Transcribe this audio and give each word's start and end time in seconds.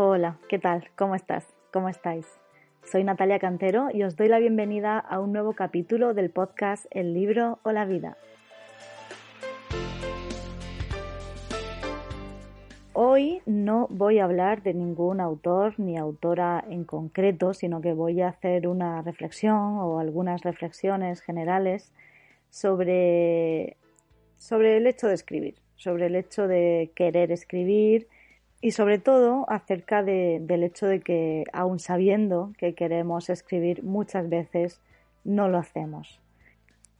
Hola, 0.00 0.38
¿qué 0.48 0.60
tal? 0.60 0.88
¿Cómo 0.94 1.16
estás? 1.16 1.44
¿Cómo 1.72 1.88
estáis? 1.88 2.24
Soy 2.84 3.02
Natalia 3.02 3.40
Cantero 3.40 3.88
y 3.92 4.04
os 4.04 4.14
doy 4.14 4.28
la 4.28 4.38
bienvenida 4.38 4.96
a 4.96 5.18
un 5.18 5.32
nuevo 5.32 5.54
capítulo 5.54 6.14
del 6.14 6.30
podcast 6.30 6.86
El 6.92 7.14
libro 7.14 7.58
o 7.64 7.72
la 7.72 7.84
vida. 7.84 8.16
Hoy 12.92 13.42
no 13.44 13.88
voy 13.90 14.20
a 14.20 14.24
hablar 14.26 14.62
de 14.62 14.72
ningún 14.72 15.20
autor 15.20 15.74
ni 15.80 15.98
autora 15.98 16.64
en 16.70 16.84
concreto, 16.84 17.52
sino 17.52 17.80
que 17.80 17.92
voy 17.92 18.20
a 18.20 18.28
hacer 18.28 18.68
una 18.68 19.02
reflexión 19.02 19.78
o 19.80 19.98
algunas 19.98 20.42
reflexiones 20.42 21.22
generales 21.22 21.92
sobre, 22.50 23.76
sobre 24.36 24.76
el 24.76 24.86
hecho 24.86 25.08
de 25.08 25.14
escribir, 25.14 25.56
sobre 25.74 26.06
el 26.06 26.14
hecho 26.14 26.46
de 26.46 26.92
querer 26.94 27.32
escribir 27.32 28.06
y 28.60 28.72
sobre 28.72 28.98
todo 28.98 29.44
acerca 29.48 30.02
del 30.02 30.62
hecho 30.64 30.86
de 30.86 31.00
que 31.00 31.44
aun 31.52 31.78
sabiendo 31.78 32.52
que 32.58 32.74
queremos 32.74 33.30
escribir 33.30 33.82
muchas 33.84 34.28
veces 34.28 34.80
no 35.24 35.48
lo 35.48 35.58
hacemos. 35.58 36.20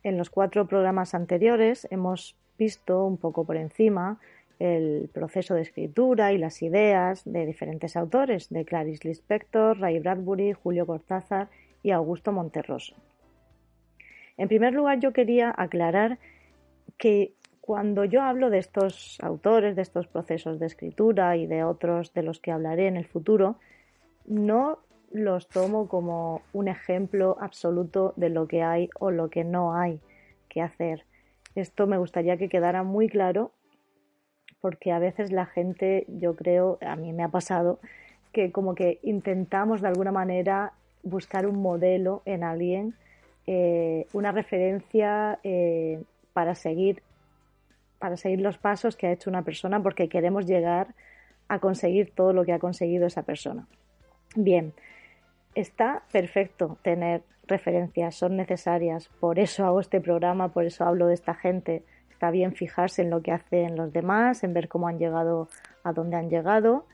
En 0.05 0.17
los 0.19 0.31
cuatro 0.31 0.67
programas 0.67 1.15
anteriores 1.15 1.89
hemos 1.91 2.37
visto 2.59 3.05
un 3.05 3.17
poco 3.17 3.45
por 3.45 3.56
encima 3.56 4.19
el 4.59 5.09
proceso 5.12 5.55
de 5.55 5.62
escritura 5.62 6.33
y 6.33 6.39
las 6.39 6.62
ideas 6.62 7.23
de 7.25 7.47
diferentes 7.47 7.97
autores, 7.97 8.48
de 8.50 8.65
Clarice 8.65 9.06
Lispector, 9.06 9.78
Ray 9.78 10.00
Bradbury, 10.00 10.53
Julio 10.53 10.87
Cortázar 10.87 11.48
y 11.83 11.93
Augusto 11.93 12.33
Monterroso. 12.33 12.95
En 14.37 14.48
primer 14.48 14.72
lugar, 14.72 14.98
yo 15.00 15.12
quería 15.12 15.55
aclarar 15.56 16.19
que 16.97 17.34
cuando 17.69 18.06
yo 18.06 18.22
hablo 18.22 18.48
de 18.48 18.56
estos 18.56 19.19
autores, 19.20 19.77
de 19.77 19.83
estos 19.83 20.06
procesos 20.06 20.58
de 20.58 20.64
escritura 20.64 21.36
y 21.36 21.47
de 21.47 21.64
otros 21.64 22.14
de 22.14 22.22
los 22.22 22.41
que 22.41 22.50
hablaré 22.50 22.86
en 22.86 22.97
el 22.97 23.05
futuro, 23.05 23.56
no 24.25 24.78
los 25.12 25.48
tomo 25.48 25.86
como 25.86 26.41
un 26.55 26.69
ejemplo 26.69 27.36
absoluto 27.38 28.14
de 28.16 28.30
lo 28.30 28.48
que 28.48 28.62
hay 28.62 28.88
o 28.98 29.10
lo 29.10 29.28
que 29.28 29.44
no 29.44 29.75
hay 29.75 30.00
que 30.48 30.62
hacer. 30.62 31.05
Esto 31.55 31.86
me 31.86 31.98
gustaría 31.98 32.38
que 32.38 32.48
quedara 32.48 32.84
muy 32.84 33.06
claro 33.06 33.52
porque 34.62 34.91
a 34.91 34.98
veces 34.98 35.30
la 35.30 35.44
gente, 35.44 36.06
yo 36.08 36.36
creo, 36.36 36.78
a 36.80 36.97
mí 36.97 37.12
me 37.12 37.22
ha 37.22 37.28
pasado, 37.28 37.80
que 38.32 38.50
como 38.50 38.75
que 38.75 38.98
intentamos 39.03 39.82
de 39.82 39.88
alguna 39.88 40.10
manera 40.10 40.72
buscar 41.03 41.47
un 41.47 41.60
modelo 41.60 42.22
en 42.25 42.44
alguien, 42.44 42.94
eh, 43.47 44.06
una 44.14 44.32
referencia 44.32 45.38
eh, 45.42 46.03
para 46.32 46.54
seguir 46.54 47.03
para 47.98 48.16
seguir 48.16 48.41
los 48.41 48.59
pasos 48.59 48.97
que 48.97 49.06
ha 49.06 49.12
hecho 49.12 49.31
una 49.31 49.42
persona 49.42 49.82
porque 49.82 50.09
queremos 50.09 50.47
llegar 50.47 50.94
a 51.48 51.59
conseguir 51.59 52.12
todo 52.14 52.32
lo 52.32 52.44
que 52.44 52.53
ha 52.53 52.59
conseguido 52.59 53.06
esa 53.06 53.22
persona. 53.22 53.66
Bien, 54.34 54.72
está 55.54 56.03
perfecto 56.12 56.78
tener 56.82 57.22
referencias, 57.47 58.14
son 58.14 58.37
necesarias, 58.37 59.08
por 59.20 59.38
eso 59.38 59.64
hago 59.64 59.81
este 59.81 60.00
programa, 60.00 60.48
por 60.48 60.64
eso 60.64 60.84
hablo 60.84 61.06
de 61.06 61.14
esta 61.14 61.34
gente, 61.34 61.82
Está 62.19 62.32
bien 62.32 62.53
fijarse 62.53 63.03
en 63.03 63.10
lo 63.10 63.22
que 63.22 63.31
hacen 63.31 63.76
los 63.76 63.92
demás, 63.92 64.42
en 64.42 64.53
ver 64.53 64.66
cómo 64.66 64.88
han 64.88 64.98
llegado 64.98 65.47
a 65.84 65.92
donde 65.92 66.16
han 66.16 66.28
llegado, 66.28 66.84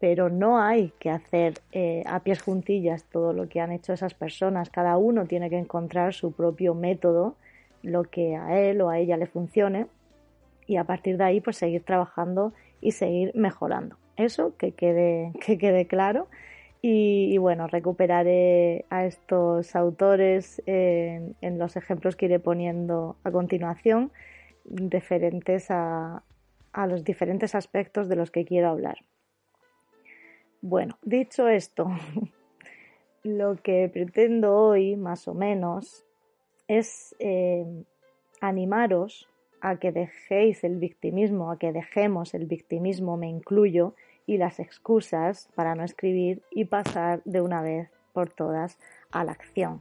pero 0.00 0.30
no 0.30 0.60
hay 0.60 0.92
que 0.98 1.10
hacer 1.10 1.60
eh, 1.70 2.02
a 2.08 2.18
pies 2.24 2.42
juntillas 2.42 3.04
todo 3.04 3.32
lo 3.32 3.48
que 3.48 3.60
han 3.60 3.70
hecho 3.70 3.92
esas 3.92 4.14
personas. 4.14 4.68
Cada 4.68 4.96
uno 4.96 5.26
tiene 5.26 5.48
que 5.48 5.58
encontrar 5.58 6.12
su 6.12 6.32
propio 6.32 6.74
método, 6.74 7.36
lo 7.84 8.02
que 8.02 8.34
a 8.34 8.58
él 8.58 8.80
o 8.80 8.90
a 8.90 8.98
ella 8.98 9.16
le 9.16 9.26
funcione, 9.26 9.86
y 10.68 10.76
a 10.76 10.84
partir 10.84 11.16
de 11.16 11.24
ahí 11.24 11.40
pues 11.40 11.56
seguir 11.56 11.82
trabajando 11.82 12.52
y 12.80 12.92
seguir 12.92 13.32
mejorando. 13.34 13.96
Eso 14.16 14.56
que 14.56 14.72
quede, 14.72 15.32
que 15.44 15.58
quede 15.58 15.86
claro. 15.86 16.28
Y, 16.80 17.36
bueno, 17.38 17.66
recuperaré 17.66 18.84
a 18.88 19.04
estos 19.04 19.74
autores 19.74 20.62
en 20.64 21.58
los 21.58 21.74
ejemplos 21.74 22.14
que 22.14 22.26
iré 22.26 22.38
poniendo 22.38 23.16
a 23.24 23.32
continuación 23.32 24.12
referentes 24.64 25.66
a, 25.70 26.22
los 26.86 27.02
diferentes 27.02 27.56
aspectos 27.56 28.08
de 28.08 28.14
los 28.14 28.30
que 28.30 28.44
quiero 28.44 28.68
hablar. 28.68 28.98
Bueno, 30.60 30.96
dicho 31.02 31.48
esto, 31.48 31.90
lo 33.24 33.56
que 33.56 33.90
pretendo 33.92 34.54
hoy, 34.54 34.94
más 34.94 35.26
o 35.26 35.34
menos, 35.34 36.06
es 36.68 37.16
eh, 37.18 37.66
animaros 38.40 39.28
a 39.60 39.76
que 39.76 39.92
dejéis 39.92 40.64
el 40.64 40.76
victimismo, 40.76 41.50
a 41.50 41.58
que 41.58 41.72
dejemos 41.72 42.34
el 42.34 42.46
victimismo, 42.46 43.16
me 43.16 43.28
incluyo, 43.28 43.94
y 44.26 44.36
las 44.36 44.60
excusas 44.60 45.48
para 45.54 45.74
no 45.74 45.84
escribir 45.84 46.42
y 46.50 46.66
pasar 46.66 47.22
de 47.24 47.40
una 47.40 47.62
vez 47.62 47.88
por 48.12 48.30
todas 48.30 48.78
a 49.10 49.24
la 49.24 49.32
acción. 49.32 49.80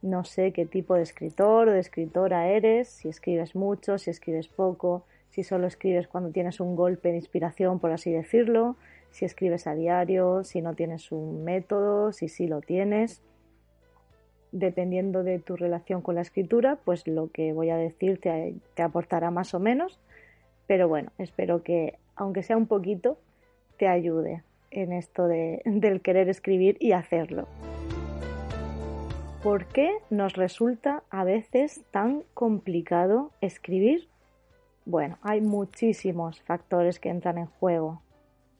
No 0.00 0.24
sé 0.24 0.52
qué 0.52 0.64
tipo 0.64 0.94
de 0.94 1.02
escritor 1.02 1.68
o 1.68 1.72
de 1.72 1.80
escritora 1.80 2.48
eres, 2.48 2.88
si 2.88 3.08
escribes 3.08 3.54
mucho, 3.54 3.98
si 3.98 4.10
escribes 4.10 4.48
poco, 4.48 5.04
si 5.28 5.42
solo 5.42 5.66
escribes 5.66 6.08
cuando 6.08 6.30
tienes 6.30 6.60
un 6.60 6.76
golpe 6.76 7.10
de 7.10 7.16
inspiración, 7.16 7.78
por 7.78 7.90
así 7.90 8.10
decirlo, 8.10 8.76
si 9.10 9.24
escribes 9.24 9.66
a 9.66 9.74
diario, 9.74 10.44
si 10.44 10.62
no 10.62 10.74
tienes 10.74 11.12
un 11.12 11.44
método, 11.44 12.12
si 12.12 12.28
sí 12.28 12.46
lo 12.46 12.60
tienes. 12.60 13.22
Dependiendo 14.52 15.24
de 15.24 15.38
tu 15.38 15.56
relación 15.56 16.00
con 16.00 16.14
la 16.14 16.22
escritura, 16.22 16.78
pues 16.84 17.06
lo 17.06 17.30
que 17.30 17.52
voy 17.52 17.70
a 17.70 17.76
decir 17.76 18.20
te, 18.20 18.54
aportará 18.82 19.30
más 19.30 19.54
o 19.54 19.60
menos. 19.60 19.98
Pero 20.66 20.88
bueno, 20.88 21.12
espero 21.18 21.62
que, 21.62 21.98
aunque 22.16 22.42
sea 22.42 22.56
un 22.56 22.66
poquito, 22.66 23.18
te 23.78 23.88
ayude 23.88 24.42
en 24.70 24.92
esto 24.92 25.26
del 25.26 26.00
querer 26.02 26.28
escribir 26.28 26.76
y 26.80 26.92
hacerlo. 26.92 27.46
¿Por 29.42 29.66
qué 29.66 29.92
nos 30.10 30.34
resulta 30.34 31.04
a 31.10 31.24
veces 31.24 31.82
tan 31.90 32.24
complicado 32.34 33.30
escribir? 33.40 34.08
Bueno, 34.84 35.18
hay 35.22 35.40
muchísimos 35.40 36.40
factores 36.42 36.98
que 36.98 37.10
entran 37.10 37.38
en 37.38 37.46
juego, 37.46 38.02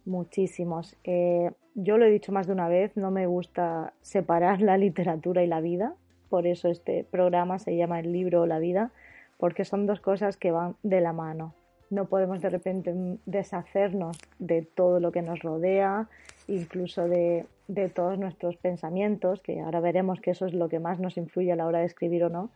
muchísimos. 0.09 0.97
Eh, 1.05 1.53
yo 1.75 1.99
lo 1.99 2.07
he 2.07 2.11
dicho 2.11 2.33
más 2.33 2.47
de 2.47 2.53
una 2.53 2.69
vez, 2.69 2.97
no 2.97 3.11
me 3.11 3.27
gusta 3.27 3.93
separar 4.03 4.61
la 4.61 4.77
literatura 4.77 5.43
y 5.43 5.47
la 5.47 5.61
vida, 5.61 5.95
por 6.29 6.47
eso 6.47 6.69
este 6.69 7.05
programa 7.05 7.59
se 7.59 7.77
llama 7.77 8.01
El 8.01 8.13
libro 8.13 8.43
o 8.43 8.47
la 8.47 8.59
vida, 8.59 8.91
porque 9.39 9.65
son 9.65 9.87
dos 9.87 10.01
cosas 10.01 10.37
que 10.37 10.51
van 10.51 10.77
de 10.83 11.01
la 11.01 11.13
mano. 11.13 11.55
No 11.91 12.07
podemos 12.07 12.43
de 12.43 12.51
repente 12.51 12.93
deshacernos 13.25 14.19
de 14.39 14.63
todo 14.63 15.01
lo 15.01 15.13
que 15.13 15.23
nos 15.23 15.41
rodea, 15.41 16.09
incluso 16.49 17.09
de 17.09 17.47
de 17.69 17.91
todos 17.91 18.19
nuestros 18.19 18.57
pensamientos, 18.57 19.41
que 19.41 19.61
ahora 19.61 19.81
veremos 19.81 20.21
que 20.21 20.31
eso 20.31 20.47
es 20.47 20.55
lo 20.55 20.69
que 20.69 20.81
más 20.81 20.99
nos 20.99 21.19
influye 21.19 21.53
a 21.53 21.57
la 21.57 21.67
hora 21.67 21.81
de 21.81 21.85
escribir 21.85 22.25
o 22.25 22.31
no, 22.31 22.51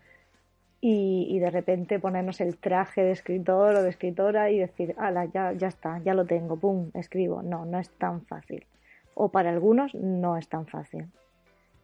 y, 0.84 1.38
de 1.38 1.48
repente 1.48 2.00
ponernos 2.00 2.40
el 2.40 2.58
traje 2.58 3.02
de 3.02 3.12
escritor 3.12 3.76
o 3.76 3.82
de 3.84 3.88
escritora 3.88 4.50
y 4.50 4.58
decir, 4.58 4.96
ala, 4.98 5.26
ya, 5.26 5.52
ya 5.52 5.68
está, 5.68 6.00
ya 6.00 6.12
lo 6.12 6.26
tengo, 6.26 6.56
pum, 6.56 6.90
escribo. 6.94 7.40
No, 7.40 7.64
no 7.64 7.78
es 7.78 7.88
tan 7.90 8.22
fácil. 8.22 8.66
O 9.14 9.28
para 9.28 9.50
algunos 9.50 9.94
no 9.94 10.36
es 10.36 10.48
tan 10.48 10.66
fácil. 10.66 11.06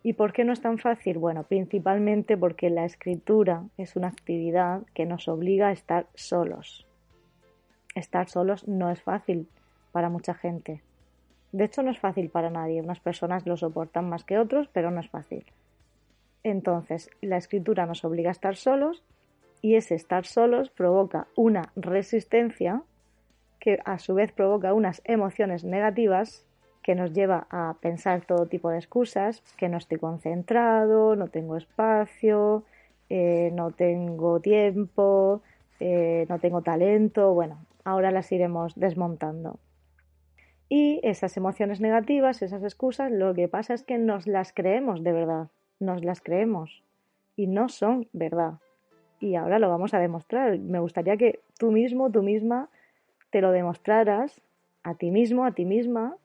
¿Y 0.02 0.14
por 0.14 0.32
qué 0.32 0.44
no 0.44 0.52
es 0.52 0.60
tan 0.60 0.78
fácil? 0.78 1.18
Bueno, 1.18 1.44
principalmente 1.44 2.36
porque 2.36 2.70
la 2.70 2.84
escritura 2.84 3.62
es 3.76 3.94
una 3.94 4.08
actividad 4.08 4.82
que 4.94 5.06
nos 5.06 5.28
obliga 5.28 5.68
a 5.68 5.72
estar 5.72 6.06
solos. 6.14 6.84
Estar 7.94 8.28
solos 8.28 8.66
no 8.66 8.90
es 8.90 9.00
fácil 9.00 9.48
para 9.92 10.08
mucha 10.08 10.34
gente. 10.34 10.82
De 11.52 11.64
hecho, 11.64 11.84
no 11.84 11.92
es 11.92 12.00
fácil 12.00 12.30
para 12.30 12.50
nadie. 12.50 12.82
Unas 12.82 12.98
personas 12.98 13.46
lo 13.46 13.56
soportan 13.56 14.08
más 14.08 14.24
que 14.24 14.38
otros, 14.38 14.68
pero 14.72 14.90
no 14.90 14.98
es 14.98 15.08
fácil. 15.08 15.44
Entonces, 16.42 17.10
la 17.20 17.36
escritura 17.36 17.86
nos 17.86 18.04
obliga 18.04 18.30
a 18.30 18.32
estar 18.32 18.56
solos 18.56 19.02
y 19.60 19.74
ese 19.74 19.94
estar 19.94 20.24
solos 20.24 20.70
provoca 20.70 21.26
una 21.34 21.72
resistencia 21.76 22.82
que 23.58 23.78
a 23.84 23.98
su 23.98 24.14
vez 24.14 24.32
provoca 24.32 24.72
unas 24.72 25.02
emociones 25.04 25.64
negativas 25.64 26.44
que 26.82 26.94
nos 26.94 27.12
lleva 27.12 27.46
a 27.50 27.76
pensar 27.80 28.24
todo 28.24 28.46
tipo 28.46 28.70
de 28.70 28.78
excusas, 28.78 29.42
que 29.56 29.68
no 29.68 29.76
estoy 29.76 29.98
concentrado, 29.98 31.16
no 31.16 31.28
tengo 31.28 31.56
espacio, 31.56 32.64
eh, 33.10 33.50
no 33.52 33.72
tengo 33.72 34.40
tiempo, 34.40 35.42
eh, 35.80 36.24
no 36.28 36.38
tengo 36.38 36.62
talento. 36.62 37.34
Bueno, 37.34 37.58
ahora 37.84 38.10
las 38.10 38.32
iremos 38.32 38.74
desmontando. 38.74 39.58
Y 40.68 41.00
esas 41.02 41.36
emociones 41.36 41.80
negativas, 41.80 42.42
esas 42.42 42.62
excusas, 42.62 43.10
lo 43.10 43.34
que 43.34 43.48
pasa 43.48 43.74
es 43.74 43.82
que 43.82 43.98
nos 43.98 44.26
las 44.26 44.52
creemos 44.52 45.02
de 45.02 45.12
verdad, 45.12 45.48
nos 45.80 46.04
las 46.04 46.20
creemos 46.20 46.82
y 47.36 47.46
no 47.46 47.68
son 47.68 48.08
verdad. 48.12 48.54
Y 49.20 49.34
ahora 49.34 49.58
lo 49.58 49.68
vamos 49.68 49.94
a 49.94 49.98
demostrar. 49.98 50.58
Me 50.58 50.80
gustaría 50.80 51.16
que 51.16 51.40
tú 51.58 51.70
mismo, 51.70 52.10
tú 52.10 52.22
misma, 52.22 52.68
te 53.30 53.40
lo 53.40 53.50
demostraras 53.50 54.40
a 54.82 54.94
ti 54.94 55.10
mismo, 55.10 55.44
a 55.44 55.52
ti 55.52 55.64
misma, 55.64 56.16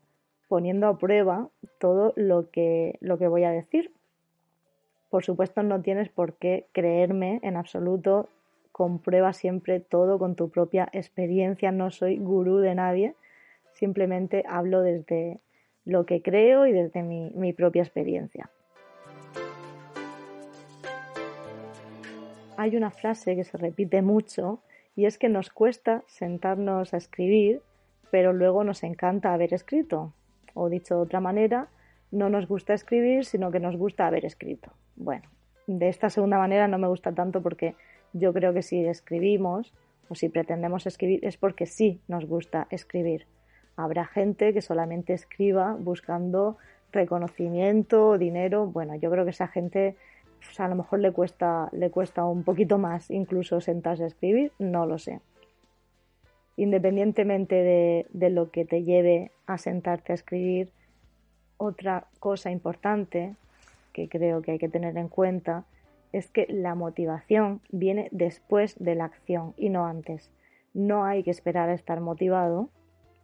poniendo 0.47 0.87
a 0.87 0.97
prueba 0.97 1.49
todo 1.79 2.13
lo 2.15 2.49
que, 2.49 2.97
lo 3.01 3.17
que 3.17 3.27
voy 3.27 3.43
a 3.43 3.51
decir. 3.51 3.91
Por 5.09 5.23
supuesto, 5.23 5.63
no 5.63 5.81
tienes 5.81 6.09
por 6.09 6.33
qué 6.33 6.67
creerme 6.71 7.39
en 7.43 7.57
absoluto. 7.57 8.29
Comprueba 8.71 9.33
siempre 9.33 9.79
todo 9.79 10.17
con 10.17 10.35
tu 10.35 10.49
propia 10.49 10.89
experiencia. 10.91 11.71
No 11.71 11.91
soy 11.91 12.17
gurú 12.17 12.57
de 12.57 12.75
nadie 12.75 13.15
simplemente 13.73 14.43
hablo 14.47 14.81
desde 14.81 15.39
lo 15.85 16.05
que 16.05 16.21
creo 16.21 16.65
y 16.67 16.71
desde 16.71 17.03
mi, 17.03 17.31
mi 17.35 17.53
propia 17.53 17.83
experiencia. 17.83 18.49
Hay 22.55 22.75
una 22.75 22.91
frase 22.91 23.35
que 23.35 23.43
se 23.43 23.57
repite 23.57 24.01
mucho 24.01 24.59
y 24.95 25.05
es 25.05 25.17
que 25.17 25.27
nos 25.27 25.49
cuesta 25.49 26.03
sentarnos 26.07 26.93
a 26.93 26.97
escribir, 26.97 27.61
pero 28.11 28.31
luego 28.31 28.63
nos 28.63 28.83
encanta 28.83 29.33
haber 29.33 29.53
escrito. 29.53 30.13
O 30.53 30.69
dicho 30.69 30.95
de 30.95 31.01
otra 31.01 31.19
manera, 31.19 31.67
no 32.11 32.29
nos 32.29 32.47
gusta 32.47 32.75
escribir, 32.75 33.25
sino 33.25 33.49
que 33.51 33.59
nos 33.59 33.75
gusta 33.75 34.05
haber 34.05 34.23
escrito. 34.23 34.71
Bueno, 34.95 35.27
de 35.65 35.89
esta 35.89 36.11
segunda 36.11 36.37
manera 36.37 36.67
no 36.67 36.77
me 36.77 36.87
gusta 36.87 37.11
tanto 37.11 37.41
porque 37.41 37.75
yo 38.13 38.33
creo 38.33 38.53
que 38.53 38.61
si 38.61 38.85
escribimos 38.85 39.73
o 40.09 40.15
si 40.15 40.29
pretendemos 40.29 40.85
escribir 40.85 41.25
es 41.25 41.37
porque 41.37 41.65
sí 41.65 42.01
nos 42.07 42.25
gusta 42.25 42.67
escribir. 42.69 43.25
Habrá 43.75 44.05
gente 44.05 44.53
que 44.53 44.61
solamente 44.61 45.13
escriba 45.13 45.75
buscando 45.79 46.57
reconocimiento, 46.91 48.19
dinero. 48.19 48.67
Bueno, 48.67 48.93
yo 48.93 49.09
creo 49.09 49.23
que 49.23 49.31
esa 49.31 49.47
gente 49.47 49.95
a 50.57 50.67
lo 50.67 50.75
mejor 50.75 50.99
le 50.99 51.11
cuesta, 51.11 51.69
le 51.71 51.89
cuesta 51.89 52.25
un 52.25 52.43
poquito 52.43 52.77
más 52.77 53.09
incluso 53.09 53.61
sentarse 53.61 54.03
a 54.03 54.07
escribir, 54.07 54.51
no 54.59 54.85
lo 54.85 54.97
sé. 54.97 55.21
Independientemente 56.55 57.55
de, 57.55 58.05
de 58.11 58.29
lo 58.29 58.51
que 58.51 58.65
te 58.65 58.83
lleve 58.83 59.31
a 59.47 59.57
sentarte 59.57 60.11
a 60.11 60.15
escribir, 60.15 60.71
otra 61.57 62.07
cosa 62.19 62.51
importante 62.51 63.35
que 63.93 64.09
creo 64.09 64.41
que 64.41 64.51
hay 64.51 64.59
que 64.59 64.69
tener 64.69 64.97
en 64.97 65.07
cuenta 65.07 65.65
es 66.11 66.29
que 66.29 66.45
la 66.47 66.75
motivación 66.75 67.61
viene 67.69 68.07
después 68.11 68.75
de 68.79 68.95
la 68.95 69.05
acción 69.05 69.53
y 69.57 69.69
no 69.69 69.85
antes. 69.85 70.29
No 70.73 71.05
hay 71.05 71.23
que 71.23 71.31
esperar 71.31 71.69
a 71.69 71.73
estar 71.73 71.99
motivado 72.01 72.69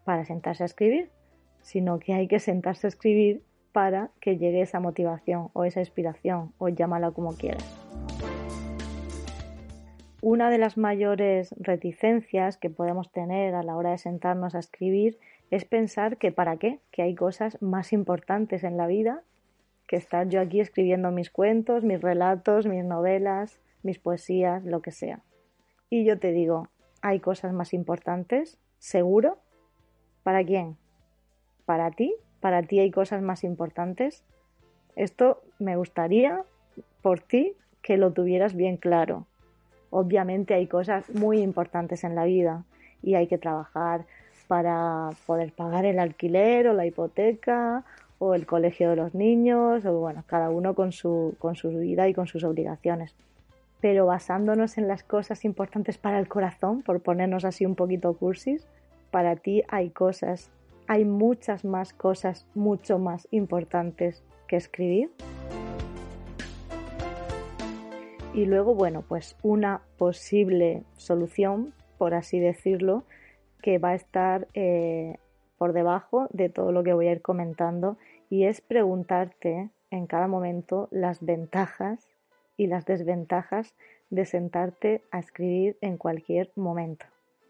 para 0.06 0.26
sentarse 0.26 0.64
a 0.64 0.66
escribir, 0.66 1.10
sino 1.62 2.00
que 2.00 2.14
hay 2.14 2.28
que 2.28 2.40
sentarse 2.40 2.88
a 2.88 2.90
escribir 2.90 3.44
para 3.80 4.10
que 4.20 4.38
llegue 4.38 4.60
esa 4.60 4.82
motivación 4.82 5.52
o 5.54 5.64
esa 5.64 5.80
inspiración 5.80 6.52
o 6.58 6.68
llámala 6.68 7.12
como 7.12 7.38
quieras. 7.38 7.64
Una 10.22 10.50
de 10.50 10.58
las 10.58 10.78
mayores 10.78 11.56
reticencias 11.58 12.58
que 12.58 12.70
podemos 12.70 13.10
tener 13.14 13.56
a 13.56 13.64
la 13.64 13.78
hora 13.78 13.92
de 13.92 13.98
sentarnos 13.98 14.54
a 14.54 14.60
escribir 14.60 15.18
es 15.50 15.64
pensar 15.64 16.18
que 16.18 16.34
para 16.34 16.58
qué, 16.58 16.82
que 16.92 17.04
hay 17.04 17.16
cosas 17.16 17.58
más 17.62 17.94
importantes 17.94 18.66
en 18.66 18.76
la 18.76 18.86
vida 18.86 19.24
que 19.88 19.96
estar 19.96 20.28
yo 20.28 20.42
aquí 20.42 20.60
escribiendo 20.60 21.10
mis 21.12 21.30
cuentos, 21.30 21.86
mis 21.86 22.02
relatos, 22.02 22.66
mis 22.66 22.84
novelas, 22.84 23.62
mis 23.82 23.98
poesías, 23.98 24.62
lo 24.66 24.82
que 24.82 24.92
sea. 24.92 25.22
Y 25.90 26.04
yo 26.04 26.20
te 26.20 26.34
digo, 26.34 26.68
¿hay 27.02 27.22
cosas 27.22 27.54
más 27.54 27.74
importantes? 27.74 28.60
¿Seguro? 28.78 29.38
¿Para 30.24 30.44
quién? 30.44 30.76
¿Para 31.64 31.92
ti? 31.92 32.14
¿Para 32.40 32.64
ti 32.64 32.80
hay 32.80 32.92
cosas 32.92 33.22
más 33.22 33.44
importantes? 33.44 34.24
Esto 34.96 35.42
me 35.60 35.76
gustaría 35.76 36.44
por 37.02 37.20
ti 37.20 37.54
que 37.82 37.98
lo 37.98 38.12
tuvieras 38.12 38.56
bien 38.56 38.78
claro. 38.78 39.26
Obviamente 39.90 40.54
hay 40.54 40.68
cosas 40.68 41.10
muy 41.10 41.42
importantes 41.42 42.04
en 42.04 42.16
la 42.16 42.26
vida 42.26 42.64
y 43.02 43.16
hay 43.16 43.28
que 43.28 43.38
trabajar 43.38 44.06
para 44.48 45.10
poder 45.26 45.54
pagar 45.54 45.86
el 45.86 46.00
alquiler 46.00 46.68
o 46.68 46.74
la 46.74 46.86
hipoteca 46.86 47.84
o 48.20 48.36
el 48.36 48.46
colegio 48.46 48.90
de 48.90 48.98
los 48.98 49.16
niños, 49.16 49.86
o 49.86 50.00
bueno, 50.00 50.24
cada 50.28 50.50
uno 50.50 50.76
con 50.76 50.92
su, 50.92 51.36
con 51.40 51.56
su 51.56 51.70
vida 51.70 52.08
y 52.08 52.14
con 52.14 52.28
sus 52.28 52.44
obligaciones. 52.44 53.16
Pero 53.80 54.06
basándonos 54.06 54.78
en 54.78 54.88
las 54.88 55.04
cosas 55.04 55.46
importantes 55.46 55.98
para 55.98 56.20
el 56.20 56.28
corazón, 56.28 56.82
por 56.82 57.02
ponernos 57.02 57.46
así 57.46 57.66
un 57.66 57.76
poquito 57.76 58.14
cursis, 58.14 58.68
para 59.10 59.38
ti 59.38 59.64
hay 59.70 59.90
cosas, 59.90 60.52
hay 60.90 61.06
muchas 61.06 61.66
más 61.66 61.94
cosas 61.94 62.48
mucho 62.56 62.98
más 62.98 63.28
importantes 63.30 64.24
que 64.48 64.56
escribir. 64.56 65.12
Y 68.34 68.46
luego, 68.46 68.74
bueno, 68.74 69.04
pues 69.08 69.38
una 69.44 69.84
posible 70.00 70.84
solución, 70.98 71.76
por 72.00 72.16
así 72.16 72.40
decirlo, 72.40 73.04
que 73.62 73.78
va 73.78 73.90
a 73.90 73.96
estar 73.96 74.48
eh, 74.56 75.18
por 75.60 75.74
debajo 75.74 76.28
de 76.32 76.50
todo 76.50 76.72
lo 76.72 76.84
que 76.84 76.94
voy 76.94 77.08
a 77.08 77.12
ir 77.12 77.22
comentando 77.22 77.98
y 78.32 78.46
es 78.46 78.60
preguntarte 78.60 79.70
en 79.92 80.08
cada 80.08 80.28
momento 80.28 80.88
las 80.90 81.24
ventajas 81.24 82.08
y 82.58 82.66
las 82.66 82.86
desventajas 82.86 83.76
de 84.10 84.26
sentarte 84.26 85.04
a 85.12 85.20
escribir 85.20 85.78
en 85.82 85.98
cualquier 85.98 86.52
momento. 86.56 87.06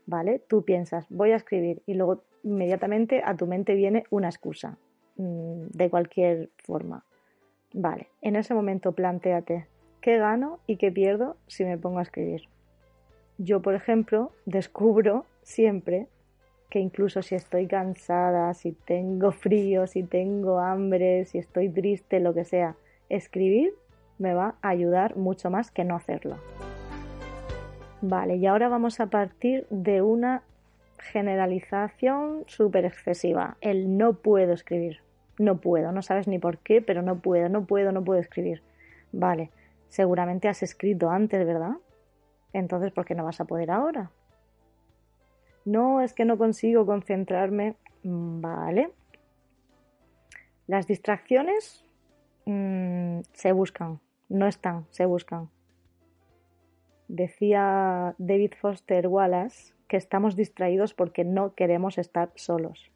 ¿Vale? 0.10 0.42
Tú 0.48 0.64
piensas, 0.64 1.06
voy 1.10 1.34
a 1.34 1.36
escribir 1.36 1.84
y 1.86 1.94
luego 1.94 2.24
inmediatamente 2.42 3.22
a 3.24 3.38
tu 3.38 3.46
mente 3.46 3.76
viene 3.76 4.06
una 4.10 4.28
excusa 4.28 4.80
mm, 5.18 5.68
de 5.70 5.90
cualquier 5.92 6.50
forma. 6.66 7.06
Vale, 7.74 8.08
en 8.24 8.36
ese 8.36 8.56
momento 8.56 8.94
planteate 8.94 9.68
qué 10.02 10.18
gano 10.18 10.62
y 10.66 10.78
qué 10.78 10.92
pierdo 10.92 11.38
si 11.46 11.64
me 11.64 11.78
pongo 11.78 12.00
a 12.00 12.02
escribir. 12.02 12.42
Yo, 13.38 13.62
por 13.62 13.76
ejemplo, 13.76 14.32
descubro 14.48 15.26
siempre 15.44 16.08
que 16.72 16.80
incluso 16.80 17.22
si 17.22 17.36
estoy 17.36 17.68
cansada, 17.68 18.56
si 18.56 18.72
tengo 18.72 19.32
frío, 19.32 19.86
si 19.86 20.02
tengo 20.02 20.58
hambre, 20.58 21.26
si 21.26 21.38
estoy 21.38 21.70
triste, 21.70 22.20
lo 22.20 22.34
que 22.34 22.46
sea, 22.46 22.76
escribir 23.10 23.76
me 24.18 24.34
va 24.34 24.56
a 24.64 24.70
ayudar 24.70 25.18
mucho 25.18 25.52
más 25.52 25.70
que 25.70 25.84
no 25.84 25.96
hacerlo. 25.96 26.38
Vale, 28.02 28.38
y 28.38 28.46
ahora 28.46 28.70
vamos 28.70 29.00
a 29.00 29.08
partir 29.08 29.68
de 29.70 30.02
una 30.02 30.44
generalización 31.00 32.44
súper 32.48 32.86
excesiva, 32.86 33.58
el 33.62 33.98
no 33.98 34.14
puedo 34.14 34.54
escribir. 34.54 35.00
No 35.38 35.60
puedo, 35.60 35.92
no 35.92 36.02
sabes 36.02 36.28
ni 36.28 36.40
por 36.40 36.58
qué, 36.58 36.82
pero 36.82 37.02
no 37.02 37.20
puedo, 37.20 37.50
no 37.50 37.66
puedo, 37.66 37.92
no 37.92 38.04
puedo 38.04 38.20
escribir. 38.20 38.62
Vale, 39.12 39.52
seguramente 39.88 40.48
has 40.48 40.64
escrito 40.64 41.10
antes, 41.10 41.46
¿verdad? 41.46 41.78
Entonces, 42.54 42.92
¿por 42.92 43.06
qué 43.06 43.16
no 43.16 43.24
vas 43.24 43.40
a 43.40 43.46
poder 43.46 43.72
ahora? 43.72 44.12
No, 45.66 46.02
es 46.02 46.14
que 46.14 46.26
no 46.26 46.38
consigo 46.38 46.86
concentrarme. 46.86 47.76
Vale. 48.04 48.92
Las 50.68 50.88
distracciones 50.88 51.84
mm, 52.46 53.22
se 53.34 53.52
buscan, 53.52 54.00
no 54.30 54.48
están, 54.48 54.86
se 54.92 55.06
buscan. 55.06 55.50
Decía 57.10 58.14
David 58.20 58.54
Foster 58.62 59.08
Wallace 59.08 59.74
que 59.88 59.98
estamos 59.98 60.36
distraídos 60.36 60.94
porque 60.94 61.24
no 61.24 61.56
queremos 61.56 61.98
estar 61.98 62.30
solos. 62.36 62.92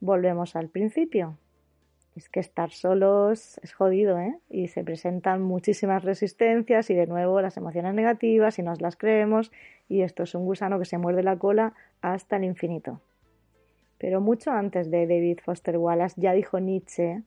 Volvemos 0.00 0.56
al 0.56 0.68
principio. 0.68 1.38
Es 2.16 2.28
que 2.28 2.40
estar 2.40 2.72
solos 2.72 3.60
es 3.62 3.72
jodido, 3.72 4.18
¿eh? 4.18 4.36
Y 4.50 4.66
se 4.66 4.82
presentan 4.82 5.42
muchísimas 5.42 6.02
resistencias 6.02 6.90
y 6.90 6.94
de 6.94 7.06
nuevo 7.06 7.40
las 7.40 7.56
emociones 7.56 7.94
negativas 7.94 8.58
y 8.58 8.64
nos 8.64 8.80
las 8.80 8.96
creemos 8.96 9.52
y 9.88 10.02
esto 10.02 10.24
es 10.24 10.34
un 10.34 10.44
gusano 10.44 10.80
que 10.80 10.84
se 10.84 10.98
muerde 10.98 11.22
la 11.22 11.38
cola 11.38 11.72
hasta 12.00 12.38
el 12.38 12.44
infinito. 12.44 13.00
Pero 13.96 14.20
mucho 14.20 14.50
antes 14.50 14.90
de 14.90 15.06
David 15.06 15.38
Foster 15.44 15.78
Wallace 15.78 16.20
ya 16.20 16.32
dijo 16.32 16.58
Nietzsche 16.58 17.22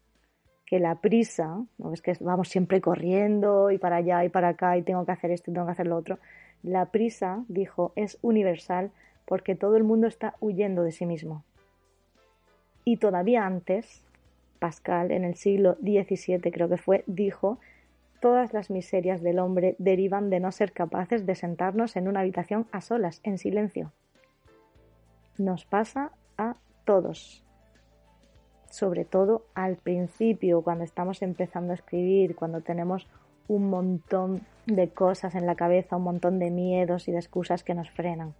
que 0.65 0.79
la 0.79 0.95
prisa, 0.95 1.63
¿no? 1.77 1.93
es 1.93 2.01
que 2.01 2.13
vamos 2.19 2.49
siempre 2.49 2.81
corriendo 2.81 3.71
y 3.71 3.77
para 3.77 3.97
allá 3.97 4.25
y 4.25 4.29
para 4.29 4.49
acá 4.49 4.77
y 4.77 4.81
tengo 4.81 5.05
que 5.05 5.11
hacer 5.11 5.31
esto 5.31 5.51
y 5.51 5.53
tengo 5.53 5.67
que 5.67 5.73
hacer 5.73 5.87
lo 5.87 5.95
otro, 5.95 6.19
la 6.63 6.87
prisa, 6.87 7.43
dijo, 7.47 7.93
es 7.95 8.17
universal 8.21 8.91
porque 9.25 9.55
todo 9.55 9.77
el 9.77 9.83
mundo 9.83 10.07
está 10.07 10.35
huyendo 10.39 10.83
de 10.83 10.91
sí 10.91 11.05
mismo. 11.05 11.43
Y 12.83 12.97
todavía 12.97 13.45
antes, 13.45 14.03
Pascal, 14.59 15.11
en 15.11 15.23
el 15.23 15.35
siglo 15.35 15.77
XVII 15.81 16.51
creo 16.51 16.69
que 16.69 16.77
fue, 16.77 17.03
dijo, 17.05 17.59
todas 18.19 18.53
las 18.53 18.71
miserias 18.71 19.21
del 19.21 19.37
hombre 19.37 19.75
derivan 19.77 20.31
de 20.31 20.39
no 20.39 20.51
ser 20.51 20.71
capaces 20.71 21.27
de 21.27 21.35
sentarnos 21.35 21.95
en 21.95 22.07
una 22.07 22.21
habitación 22.21 22.67
a 22.71 22.81
solas, 22.81 23.21
en 23.23 23.37
silencio. 23.37 23.91
Nos 25.37 25.65
pasa 25.65 26.11
a 26.37 26.55
todos, 26.85 27.44
sobre 28.75 29.05
todo 29.05 29.45
al 29.55 29.77
principio, 29.77 30.61
cuando 30.61 30.83
estamos 30.83 31.21
empezando 31.21 31.71
a 31.71 31.75
escribir, 31.75 32.35
cuando 32.35 32.61
tenemos 32.61 33.07
un 33.47 33.69
montón 33.69 34.41
de 34.65 34.89
cosas 34.89 35.35
en 35.35 35.45
la 35.45 35.55
cabeza, 35.55 35.95
un 35.95 36.03
montón 36.03 36.39
de 36.39 36.51
miedos 36.51 37.07
y 37.07 37.11
de 37.11 37.19
excusas 37.19 37.63
que 37.63 37.73
nos 37.73 37.89
frenan. 37.89 38.33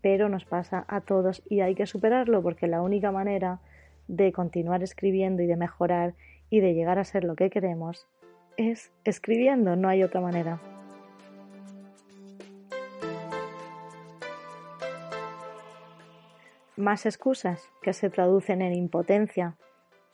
Pero 0.00 0.28
nos 0.28 0.44
pasa 0.44 0.84
a 0.86 1.00
todos 1.00 1.42
y 1.48 1.60
hay 1.60 1.74
que 1.74 1.86
superarlo 1.86 2.42
porque 2.42 2.66
la 2.68 2.82
única 2.82 3.10
manera 3.10 3.60
de 4.06 4.32
continuar 4.32 4.82
escribiendo 4.82 5.42
y 5.42 5.46
de 5.46 5.56
mejorar 5.56 6.14
y 6.50 6.60
de 6.60 6.74
llegar 6.74 6.98
a 6.98 7.04
ser 7.04 7.24
lo 7.24 7.34
que 7.34 7.50
queremos 7.50 8.06
es 8.56 8.92
escribiendo, 9.04 9.74
no 9.76 9.88
hay 9.88 10.04
otra 10.04 10.20
manera. 10.20 10.60
Más 16.76 17.06
excusas 17.06 17.68
que 17.82 17.92
se 17.92 18.10
traducen 18.10 18.60
en 18.60 18.74
impotencia 18.74 19.56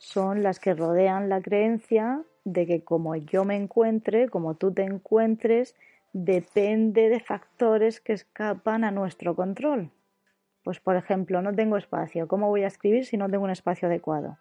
son 0.01 0.41
las 0.41 0.59
que 0.59 0.73
rodean 0.73 1.29
la 1.29 1.41
creencia 1.41 2.23
de 2.43 2.65
que 2.65 2.83
como 2.83 3.15
yo 3.15 3.45
me 3.45 3.55
encuentre, 3.55 4.29
como 4.29 4.55
tú 4.55 4.73
te 4.73 4.81
encuentres, 4.81 5.75
depende 6.11 7.07
de 7.07 7.19
factores 7.19 8.01
que 8.01 8.13
escapan 8.13 8.83
a 8.83 8.89
nuestro 8.89 9.35
control. 9.35 9.91
Pues 10.63 10.79
por 10.79 10.95
ejemplo, 10.95 11.43
no 11.43 11.53
tengo 11.53 11.77
espacio. 11.77 12.27
¿Cómo 12.27 12.49
voy 12.49 12.63
a 12.63 12.67
escribir 12.67 13.05
si 13.05 13.15
no 13.15 13.29
tengo 13.29 13.43
un 13.43 13.51
espacio 13.51 13.87
adecuado? 13.87 14.39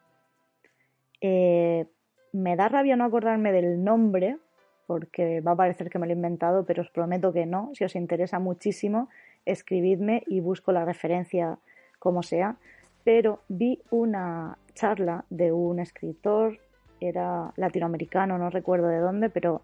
Eh, 1.21 1.85
me 2.33 2.57
da 2.57 2.71
rabia 2.71 2.97
no 2.97 3.05
acordarme 3.05 3.52
del 3.52 3.85
nombre, 3.85 4.38
porque 4.87 5.43
va 5.43 5.52
a 5.52 5.57
parecer 5.57 5.90
que 5.90 5.99
me 5.99 6.07
lo 6.07 6.14
he 6.14 6.17
inventado, 6.17 6.64
pero 6.64 6.81
os 6.81 6.90
prometo 6.90 7.35
que 7.35 7.45
no. 7.45 7.71
Si 7.75 7.85
os 7.85 7.97
interesa 7.97 8.38
muchísimo, 8.38 9.11
escribidme 9.45 10.23
y 10.26 10.40
busco 10.40 10.73
la 10.73 10.87
referencia 10.87 11.59
como 11.99 12.23
sea. 12.23 12.57
Pero 13.05 13.43
vi 13.49 13.83
una 13.90 14.57
charla 14.80 15.26
de 15.28 15.52
un 15.52 15.78
escritor, 15.78 16.58
era 17.00 17.52
latinoamericano, 17.56 18.38
no 18.38 18.49
recuerdo 18.49 18.88
de 18.88 18.99
dónde, 18.99 19.28
pero 19.28 19.60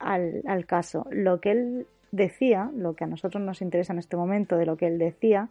al, 0.00 0.42
caso. 0.66 1.06
Lo 1.10 1.40
que 1.40 1.52
él 1.52 1.86
decía, 2.10 2.70
lo 2.74 2.94
que 2.94 3.04
a 3.04 3.06
nosotros 3.06 3.40
nos 3.42 3.62
interesa 3.62 3.92
en 3.92 4.00
este 4.00 4.16
momento 4.16 4.56
de 4.56 4.66
lo 4.66 4.76
que 4.76 4.88
él 4.88 4.98
decía, 4.98 5.48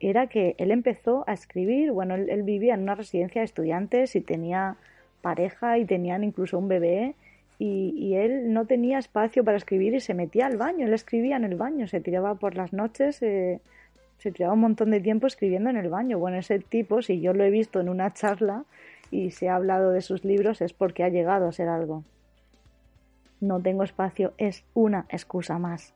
era 0.00 0.26
que 0.26 0.54
él 0.58 0.70
empezó 0.70 1.24
a 1.26 1.32
escribir, 1.32 1.92
bueno, 1.92 2.14
él, 2.14 2.42
vivía 2.42 2.74
en 2.74 2.82
una 2.82 2.94
residencia 2.94 3.40
de 3.40 3.46
estudiantes 3.46 4.14
y 4.16 4.20
tenía 4.20 4.76
pareja 5.22 5.78
y 5.78 5.86
tenían 5.86 6.22
incluso 6.22 6.58
un 6.58 6.68
bebé 6.68 7.14
y, 7.58 8.14
él 8.16 8.52
no 8.52 8.66
tenía 8.66 8.98
espacio 8.98 9.44
para 9.44 9.56
escribir 9.56 9.94
y 9.94 10.00
se 10.00 10.14
metía 10.14 10.46
al 10.46 10.58
baño, 10.58 10.86
él 10.86 10.92
escribía 10.92 11.36
en 11.36 11.44
el 11.44 11.54
baño, 11.54 11.86
se 11.86 12.00
tiraba 12.00 12.34
por 12.34 12.54
las 12.54 12.72
noches, 12.72 13.22
eh, 13.22 13.60
se 14.20 14.30
tiraba 14.30 14.54
un 14.54 14.60
montón 14.60 14.92
de 14.92 15.00
tiempo 15.00 15.26
escribiendo 15.26 15.68
en 15.70 15.76
el 15.76 15.88
baño. 15.88 16.18
Bueno, 16.18 16.38
ese 16.38 16.60
tipo, 16.60 17.02
si 17.02 17.20
yo 17.20 17.32
lo 17.32 17.42
he 17.42 17.50
visto 17.50 17.80
en 17.80 17.88
una 17.88 18.14
charla 18.14 18.64
y 19.10 19.32
se 19.32 19.48
ha 19.48 19.56
hablado 19.56 19.90
de 19.90 20.00
sus 20.00 20.24
libros, 20.24 20.60
es 20.60 20.72
porque 20.72 21.02
ha 21.02 21.08
llegado 21.08 21.48
a 21.48 21.52
ser 21.52 21.68
algo 21.68 22.04
no 23.40 23.60
tengo 23.60 23.82
espacio 23.82 24.32
es 24.38 24.64
una 24.74 25.06
excusa 25.08 25.58
más. 25.58 25.94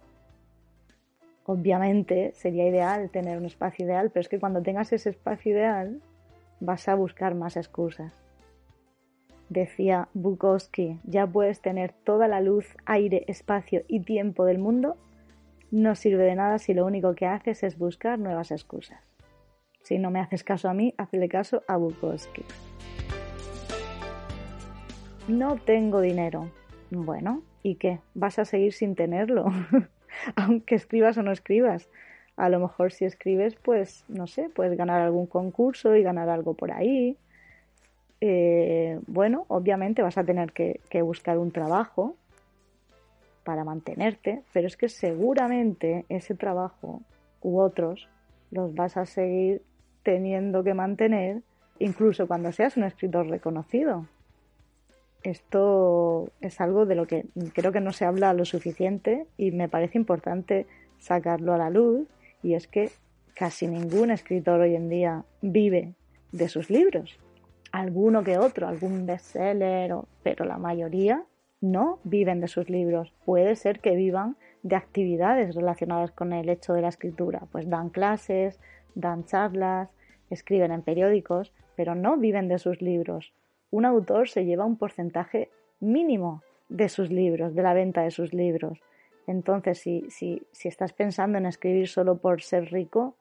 Obviamente 1.47 2.33
sería 2.35 2.67
ideal 2.67 3.11
tener 3.11 3.37
un 3.37 3.45
espacio 3.45 3.85
ideal, 3.85 4.11
pero 4.11 4.23
es 4.23 4.29
que 4.29 4.41
cuando 4.41 4.63
tengas 4.63 4.93
ese 4.93 5.11
espacio 5.11 5.53
ideal 5.53 6.01
vas 6.61 6.89
a 6.89 6.95
buscar 6.95 7.35
más 7.35 7.57
excusas. 7.57 8.13
Decía 9.51 10.09
Bukowski, 10.15 10.99
ya 11.05 11.27
puedes 11.27 11.61
tener 11.61 11.93
toda 11.93 12.29
la 12.29 12.41
luz, 12.41 12.75
aire, 12.87 13.25
espacio 13.29 13.83
y 13.89 14.01
tiempo 14.01 14.47
del 14.47 14.59
mundo, 14.59 14.97
no 15.75 15.97
sirve 15.97 16.23
de 16.23 16.37
nada 16.37 16.59
si 16.59 16.73
lo 16.73 16.87
único 16.87 17.17
que 17.17 17.27
haces 17.27 17.65
es 17.65 17.77
buscar 17.77 18.17
nuevas 18.17 18.53
excusas. 18.53 19.01
Si 19.83 19.99
no 19.99 20.11
me 20.13 20.21
haces 20.21 20.45
caso 20.45 20.69
a 20.69 20.75
mí, 20.75 20.95
hazle 20.97 21.29
caso 21.29 21.65
a 21.67 21.77
Bukowski. 21.77 22.45
No 25.27 25.57
tengo 25.57 26.01
dinero. 26.01 26.49
Bueno, 26.91 27.43
¿y 27.65 27.75
qué? 27.75 27.99
Vas 28.15 28.39
a 28.39 28.45
seguir 28.45 28.73
sin 28.73 28.95
tenerlo, 28.95 29.47
aunque 30.37 30.77
escribas 30.77 31.19
o 31.19 31.25
no 31.25 31.33
escribas. 31.33 31.89
A 32.37 32.49
lo 32.49 32.61
mejor 32.61 32.93
si 32.93 33.05
escribes, 33.05 33.57
pues, 33.57 34.05
no 34.09 34.29
sé, 34.29 34.51
puedes 34.51 34.79
ganar 34.79 35.01
algún 35.01 35.27
concurso 35.27 35.97
y 35.97 36.05
ganar 36.05 36.29
algo 36.29 36.55
por 36.55 36.71
ahí. 36.71 37.17
Eh, 38.21 39.01
bueno, 39.09 39.45
obviamente 39.49 40.03
vas 40.03 40.19
a 40.19 40.25
tener 40.25 40.53
que, 40.53 40.81
que 40.89 41.03
buscar 41.03 41.37
un 41.37 41.51
trabajo 41.51 42.17
para 43.45 43.65
mantenerte, 43.65 44.43
pero 44.53 44.67
es 44.67 44.77
que 44.77 44.89
seguramente 44.89 46.05
ese 46.09 46.35
trabajo 46.35 47.03
u 47.43 47.61
otros 47.61 48.09
los 48.51 48.75
vas 48.75 48.97
a 48.97 49.07
seguir 49.07 49.63
teniendo 50.03 50.65
que 50.65 50.75
mantener 50.75 51.43
incluso 51.79 52.27
cuando 52.27 52.53
seas 52.53 52.77
un 52.77 52.85
escritor 52.85 53.29
reconocido 53.29 54.07
esto 55.25 56.31
es 56.43 56.61
algo 56.61 56.87
de 56.87 56.95
lo 56.95 57.07
que 57.07 57.25
creo 57.55 57.73
que 57.73 57.81
no 57.81 57.93
se 57.93 58.05
habla 58.05 58.35
lo 58.35 58.45
suficiente 58.45 59.27
y 59.37 59.51
me 59.51 59.69
parece 59.69 59.99
importante 59.99 60.67
sacarlo 60.99 61.55
a 61.55 61.59
la 61.59 61.71
luz 61.71 62.07
y 62.43 62.55
es 62.55 62.69
que 62.69 62.91
casi 63.35 63.67
ningún 63.67 64.11
escritor 64.11 64.61
hoy 64.61 64.77
en 64.77 64.91
día 64.91 65.25
vive 65.41 65.95
de 66.31 66.49
sus 66.49 66.71
libros. 66.71 67.19
Alguno 67.73 68.23
que 68.23 68.39
otro, 68.39 68.69
algún 68.69 69.07
bestseller, 69.07 69.95
pero 70.23 70.45
la 70.45 70.59
mayoría 70.59 71.25
no 71.65 71.99
viven 72.05 72.41
de 72.41 72.49
sus 72.49 72.69
libros. 72.69 73.13
Puede 73.25 73.57
ser 73.57 73.81
que 73.81 73.97
vivan 73.97 74.37
de 74.63 74.77
actividades 74.77 75.55
relacionadas 75.55 76.11
con 76.11 76.33
el 76.33 76.49
hecho 76.49 76.73
de 76.73 76.83
la 76.83 76.89
escritura, 76.89 77.43
pues 77.53 77.69
dan 77.69 77.91
clases, 77.91 78.61
dan 78.95 79.25
charlas, 79.25 79.91
escriben 80.31 80.73
en 80.73 80.83
periódicos, 80.83 81.53
pero 81.77 81.95
no 81.95 82.17
viven 82.17 82.49
de 82.49 82.59
sus 82.59 82.81
libros 82.81 83.33
un 83.75 83.85
autor 83.87 84.29
se 84.29 84.45
lleva 84.45 84.65
un 84.65 84.77
porcentaje 84.77 85.51
mínimo 85.81 86.45
de 86.69 86.89
sus 86.89 87.11
libros, 87.11 87.57
de 87.57 87.63
la 87.65 87.75
venta 87.75 88.03
de 88.03 88.13
sus 88.13 88.33
libros. 88.33 88.81
Entonces, 89.27 89.79
si, 89.79 90.05
si, 90.11 90.47
si 90.53 90.69
estás 90.69 90.93
pensando 90.93 91.39
en 91.39 91.47
escribir 91.47 91.89
solo 91.89 92.19
por 92.19 92.41
ser 92.41 92.71
rico, 92.71 93.17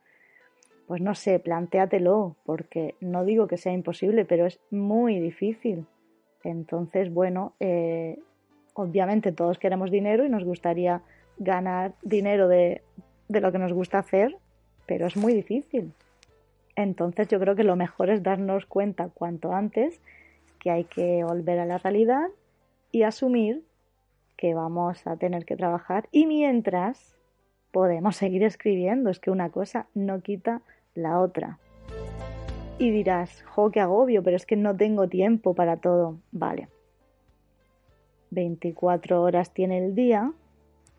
pues 0.85 1.01
no 1.01 1.15
sé, 1.15 1.39
plantéatelo, 1.39 2.35
porque 2.45 2.93
no 3.01 3.25
digo 3.25 3.47
que 3.47 3.57
sea 3.57 3.73
imposible, 3.73 4.25
pero 4.25 4.45
es 4.45 4.59
muy 4.69 5.19
difícil. 5.19 5.87
Entonces, 6.43 7.11
bueno, 7.11 7.53
eh, 7.59 8.19
obviamente 8.73 9.31
todos 9.31 9.59
queremos 9.59 9.91
dinero 9.91 10.25
y 10.25 10.29
nos 10.29 10.43
gustaría 10.43 11.01
ganar 11.37 11.93
dinero 12.01 12.47
de, 12.47 12.81
de 13.27 13.41
lo 13.41 13.51
que 13.51 13.59
nos 13.59 13.73
gusta 13.73 13.99
hacer, 13.99 14.35
pero 14.85 15.07
es 15.07 15.15
muy 15.15 15.33
difícil. 15.33 15.93
Entonces 16.75 17.27
yo 17.27 17.39
creo 17.39 17.55
que 17.55 17.63
lo 17.63 17.75
mejor 17.75 18.09
es 18.09 18.23
darnos 18.23 18.65
cuenta 18.65 19.09
cuanto 19.09 19.53
antes 19.53 19.99
que 20.59 20.71
hay 20.71 20.85
que 20.85 21.23
volver 21.23 21.59
a 21.59 21.65
la 21.65 21.77
realidad 21.77 22.27
y 22.91 23.03
asumir 23.03 23.63
que 24.37 24.53
vamos 24.53 25.05
a 25.05 25.17
tener 25.17 25.45
que 25.45 25.55
trabajar 25.55 26.07
y 26.11 26.25
mientras 26.25 27.15
podemos 27.71 28.15
seguir 28.15 28.43
escribiendo, 28.43 29.09
es 29.09 29.19
que 29.19 29.31
una 29.31 29.49
cosa 29.49 29.87
no 29.93 30.21
quita 30.21 30.61
la 30.95 31.19
otra. 31.19 31.57
Y 32.79 32.91
dirás, 32.91 33.43
jo, 33.43 33.71
qué 33.71 33.79
agobio, 33.79 34.23
pero 34.23 34.35
es 34.35 34.45
que 34.45 34.55
no 34.55 34.75
tengo 34.75 35.07
tiempo 35.07 35.53
para 35.53 35.77
todo. 35.77 36.17
Vale. 36.31 36.67
24 38.33 39.21
horas 39.21 39.53
tiene 39.53 39.77
el 39.77 39.95
día 39.95 40.31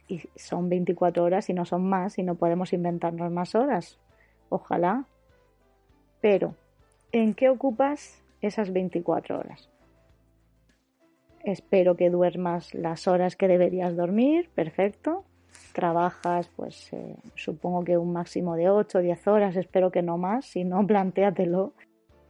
y 0.08 0.22
son 0.36 0.68
24 0.68 1.24
horas 1.24 1.48
y 1.50 1.54
no 1.54 1.64
son 1.64 1.88
más 1.88 2.18
y 2.18 2.22
no 2.22 2.34
podemos 2.34 2.72
inventarnos 2.72 3.30
más 3.30 3.54
horas. 3.54 3.98
Ojalá. 4.48 5.04
Pero, 6.20 6.54
¿en 7.12 7.34
qué 7.34 7.48
ocupas 7.48 8.24
esas 8.46 8.72
24 8.72 9.38
horas. 9.38 9.68
Espero 11.42 11.96
que 11.96 12.10
duermas 12.10 12.74
las 12.74 13.06
horas 13.06 13.36
que 13.36 13.48
deberías 13.48 13.96
dormir, 13.96 14.50
perfecto. 14.54 15.24
Trabajas, 15.72 16.50
pues 16.56 16.92
eh, 16.92 17.16
supongo 17.34 17.84
que 17.84 17.98
un 17.98 18.12
máximo 18.12 18.56
de 18.56 18.70
8 18.70 18.98
o 18.98 19.00
10 19.00 19.26
horas, 19.28 19.56
espero 19.56 19.90
que 19.90 20.02
no 20.02 20.18
más, 20.18 20.46
si 20.46 20.64
no, 20.64 20.86
plantéatelo. 20.86 21.72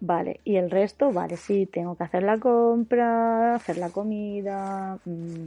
Vale, 0.06 0.40
y 0.44 0.56
el 0.56 0.70
resto, 0.70 1.12
vale, 1.12 1.38
sí, 1.38 1.64
tengo 1.64 1.96
que 1.96 2.04
hacer 2.04 2.24
la 2.24 2.38
compra, 2.38 3.54
hacer 3.54 3.78
la 3.78 3.88
comida, 3.88 4.98
mm, 5.06 5.46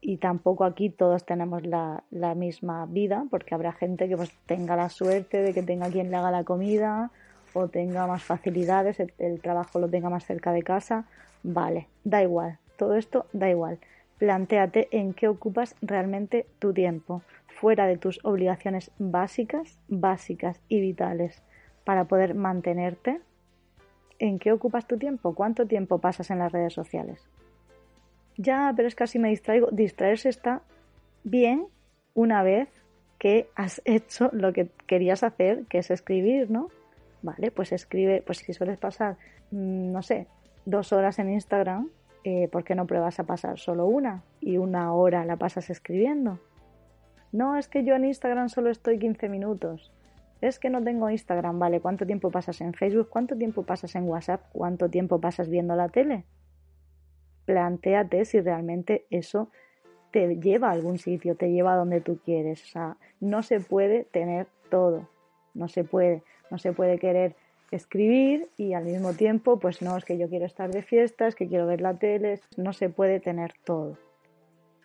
y 0.00 0.16
tampoco 0.16 0.64
aquí 0.64 0.90
todos 0.90 1.24
tenemos 1.24 1.64
la, 1.64 2.02
la, 2.10 2.34
misma 2.34 2.84
vida, 2.86 3.24
porque 3.30 3.54
habrá 3.54 3.70
gente 3.70 4.08
que 4.08 4.16
pues 4.16 4.32
tenga 4.46 4.74
la 4.74 4.88
suerte 4.88 5.40
de 5.40 5.54
que 5.54 5.62
tenga 5.62 5.88
quien 5.88 6.10
le 6.10 6.16
haga 6.16 6.32
la 6.32 6.42
comida, 6.42 7.12
o 7.52 7.68
tenga 7.68 8.08
más 8.08 8.24
facilidades, 8.24 8.98
el, 8.98 9.40
trabajo 9.40 9.78
lo 9.78 9.88
tenga 9.88 10.10
más 10.10 10.24
cerca 10.24 10.50
de 10.50 10.64
casa, 10.64 11.04
vale, 11.44 11.86
da 12.02 12.24
igual, 12.24 12.58
todo 12.76 12.96
esto 12.96 13.26
da 13.32 13.48
igual. 13.50 13.78
Plantéate 14.18 14.88
en 14.90 15.14
qué 15.14 15.28
ocupas 15.28 15.76
realmente 15.80 16.46
tu 16.58 16.72
tiempo, 16.72 17.22
fuera 17.46 17.86
de 17.86 17.98
tus 17.98 18.18
obligaciones 18.24 18.90
básicas, 18.98 19.78
básicas 19.86 20.60
y 20.68 20.80
vitales 20.80 21.40
para 21.84 22.06
poder 22.06 22.34
mantenerte. 22.34 23.20
¿En 24.22 24.38
qué 24.38 24.52
ocupas 24.52 24.86
tu 24.86 24.98
tiempo? 24.98 25.34
¿Cuánto 25.34 25.66
tiempo 25.66 25.98
pasas 25.98 26.30
en 26.30 26.38
las 26.38 26.52
redes 26.52 26.72
sociales? 26.72 27.28
Ya, 28.36 28.72
pero 28.76 28.86
es 28.86 28.94
que 28.94 29.18
me 29.18 29.30
distraigo. 29.30 29.66
Distraerse 29.72 30.28
está 30.28 30.62
bien 31.24 31.66
una 32.14 32.44
vez 32.44 32.68
que 33.18 33.48
has 33.56 33.82
hecho 33.84 34.30
lo 34.32 34.52
que 34.52 34.68
querías 34.86 35.24
hacer, 35.24 35.64
que 35.68 35.78
es 35.78 35.90
escribir, 35.90 36.52
¿no? 36.52 36.68
Vale, 37.22 37.50
pues 37.50 37.72
escribe, 37.72 38.22
pues 38.24 38.38
si 38.38 38.52
sueles 38.52 38.78
pasar, 38.78 39.16
mm, 39.50 39.90
no 39.90 40.02
sé, 40.02 40.28
dos 40.66 40.92
horas 40.92 41.18
en 41.18 41.28
Instagram, 41.28 41.90
eh, 42.22 42.46
¿por 42.46 42.62
qué 42.62 42.76
no 42.76 42.86
pruebas 42.86 43.18
a 43.18 43.24
pasar 43.24 43.58
solo 43.58 43.86
una 43.86 44.22
y 44.40 44.56
una 44.56 44.94
hora 44.94 45.24
la 45.24 45.36
pasas 45.36 45.68
escribiendo? 45.68 46.38
No, 47.32 47.56
es 47.56 47.66
que 47.66 47.82
yo 47.82 47.96
en 47.96 48.04
Instagram 48.04 48.50
solo 48.50 48.70
estoy 48.70 49.00
15 49.00 49.28
minutos. 49.28 49.90
Es 50.42 50.58
que 50.58 50.70
no 50.70 50.82
tengo 50.82 51.08
Instagram, 51.08 51.60
vale, 51.60 51.80
¿cuánto 51.80 52.04
tiempo 52.04 52.32
pasas 52.32 52.60
en 52.60 52.74
Facebook? 52.74 53.08
¿Cuánto 53.08 53.36
tiempo 53.36 53.62
pasas 53.62 53.94
en 53.94 54.08
WhatsApp? 54.08 54.42
¿Cuánto 54.52 54.88
tiempo 54.88 55.20
pasas 55.20 55.48
viendo 55.48 55.76
la 55.76 55.88
tele? 55.88 56.24
Plantéate 57.44 58.24
si 58.24 58.40
realmente 58.40 59.06
eso 59.08 59.50
te 60.10 60.34
lleva 60.40 60.68
a 60.68 60.72
algún 60.72 60.98
sitio, 60.98 61.36
te 61.36 61.52
lleva 61.52 61.74
a 61.74 61.76
donde 61.76 62.00
tú 62.00 62.18
quieres. 62.24 62.60
O 62.64 62.66
sea, 62.66 62.96
no 63.20 63.44
se 63.44 63.60
puede 63.60 64.02
tener 64.02 64.48
todo, 64.68 65.08
no 65.54 65.68
se 65.68 65.84
puede. 65.84 66.24
No 66.50 66.58
se 66.58 66.72
puede 66.72 66.98
querer 66.98 67.36
escribir 67.70 68.50
y 68.56 68.74
al 68.74 68.84
mismo 68.84 69.14
tiempo, 69.14 69.60
pues 69.60 69.80
no, 69.80 69.96
es 69.96 70.04
que 70.04 70.18
yo 70.18 70.28
quiero 70.28 70.44
estar 70.44 70.70
de 70.70 70.82
fiestas, 70.82 71.36
que 71.36 71.46
quiero 71.46 71.66
ver 71.66 71.80
la 71.80 71.94
tele, 71.94 72.40
no 72.56 72.72
se 72.72 72.90
puede 72.90 73.20
tener 73.20 73.54
todo. 73.64 73.96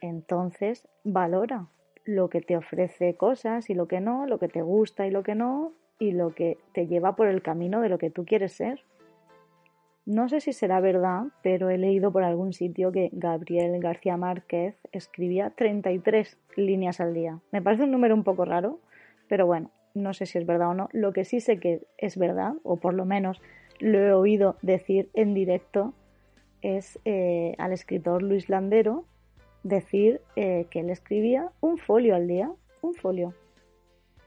Entonces, 0.01 0.87
valora 1.03 1.67
lo 2.07 2.29
que 2.29 2.41
te 2.41 2.57
ofrece 2.57 3.15
cosas 3.15 3.69
y 3.69 3.73
lo 3.73 3.87
que 3.87 3.99
no, 3.99 4.25
lo 4.25 4.39
que 4.39 4.47
te 4.47 4.61
gusta 4.61 5.05
y 5.05 5.11
lo 5.11 5.23
que 5.23 5.35
no, 5.35 5.73
y 5.99 6.11
lo 6.11 6.33
que 6.33 6.57
te 6.73 6.87
lleva 6.87 7.15
por 7.15 7.27
el 7.27 7.41
camino 7.41 7.81
de 7.81 7.89
lo 7.89 7.97
que 7.97 8.09
tú 8.09 8.25
quieres 8.25 8.53
ser. 8.53 8.83
No 10.05 10.29
sé 10.29 10.39
si 10.39 10.53
será 10.53 10.79
verdad, 10.79 11.23
pero 11.43 11.69
he 11.69 11.77
leído 11.77 12.13
por 12.13 12.23
algún 12.23 12.53
sitio 12.53 12.93
que 12.93 13.09
Gabriel 13.11 13.77
García 13.81 14.15
Márquez 14.15 14.75
escribía 14.93 15.49
33 15.49 16.37
líneas 16.55 17.01
al 17.01 17.13
día. 17.13 17.39
Me 17.51 17.61
parece 17.61 17.83
un 17.83 17.91
número 17.91 18.15
un 18.15 18.23
poco 18.23 18.45
raro, 18.45 18.79
pero 19.27 19.45
bueno, 19.45 19.69
no 19.93 20.13
sé 20.13 20.25
si 20.25 20.37
es 20.37 20.45
verdad 20.45 20.69
o 20.69 20.73
no. 20.73 20.89
Lo 20.93 21.11
que 21.11 21.25
sí 21.25 21.41
sé 21.41 21.59
que 21.59 21.81
es 21.97 22.17
verdad, 22.17 22.53
o 22.63 22.77
por 22.77 22.93
lo 22.93 23.03
menos 23.03 23.41
lo 23.79 23.99
he 23.99 24.13
oído 24.13 24.55
decir 24.61 25.09
en 25.13 25.33
directo, 25.33 25.93
es 26.61 26.99
eh, 27.03 27.55
al 27.57 27.73
escritor 27.73 28.23
Luis 28.23 28.47
Landero 28.47 29.05
decir 29.63 30.21
eh, 30.35 30.67
que 30.69 30.81
él 30.81 30.89
escribía 30.89 31.51
un 31.61 31.77
folio 31.77 32.15
al 32.15 32.27
día, 32.27 32.51
un 32.81 32.93
folio. 32.93 33.33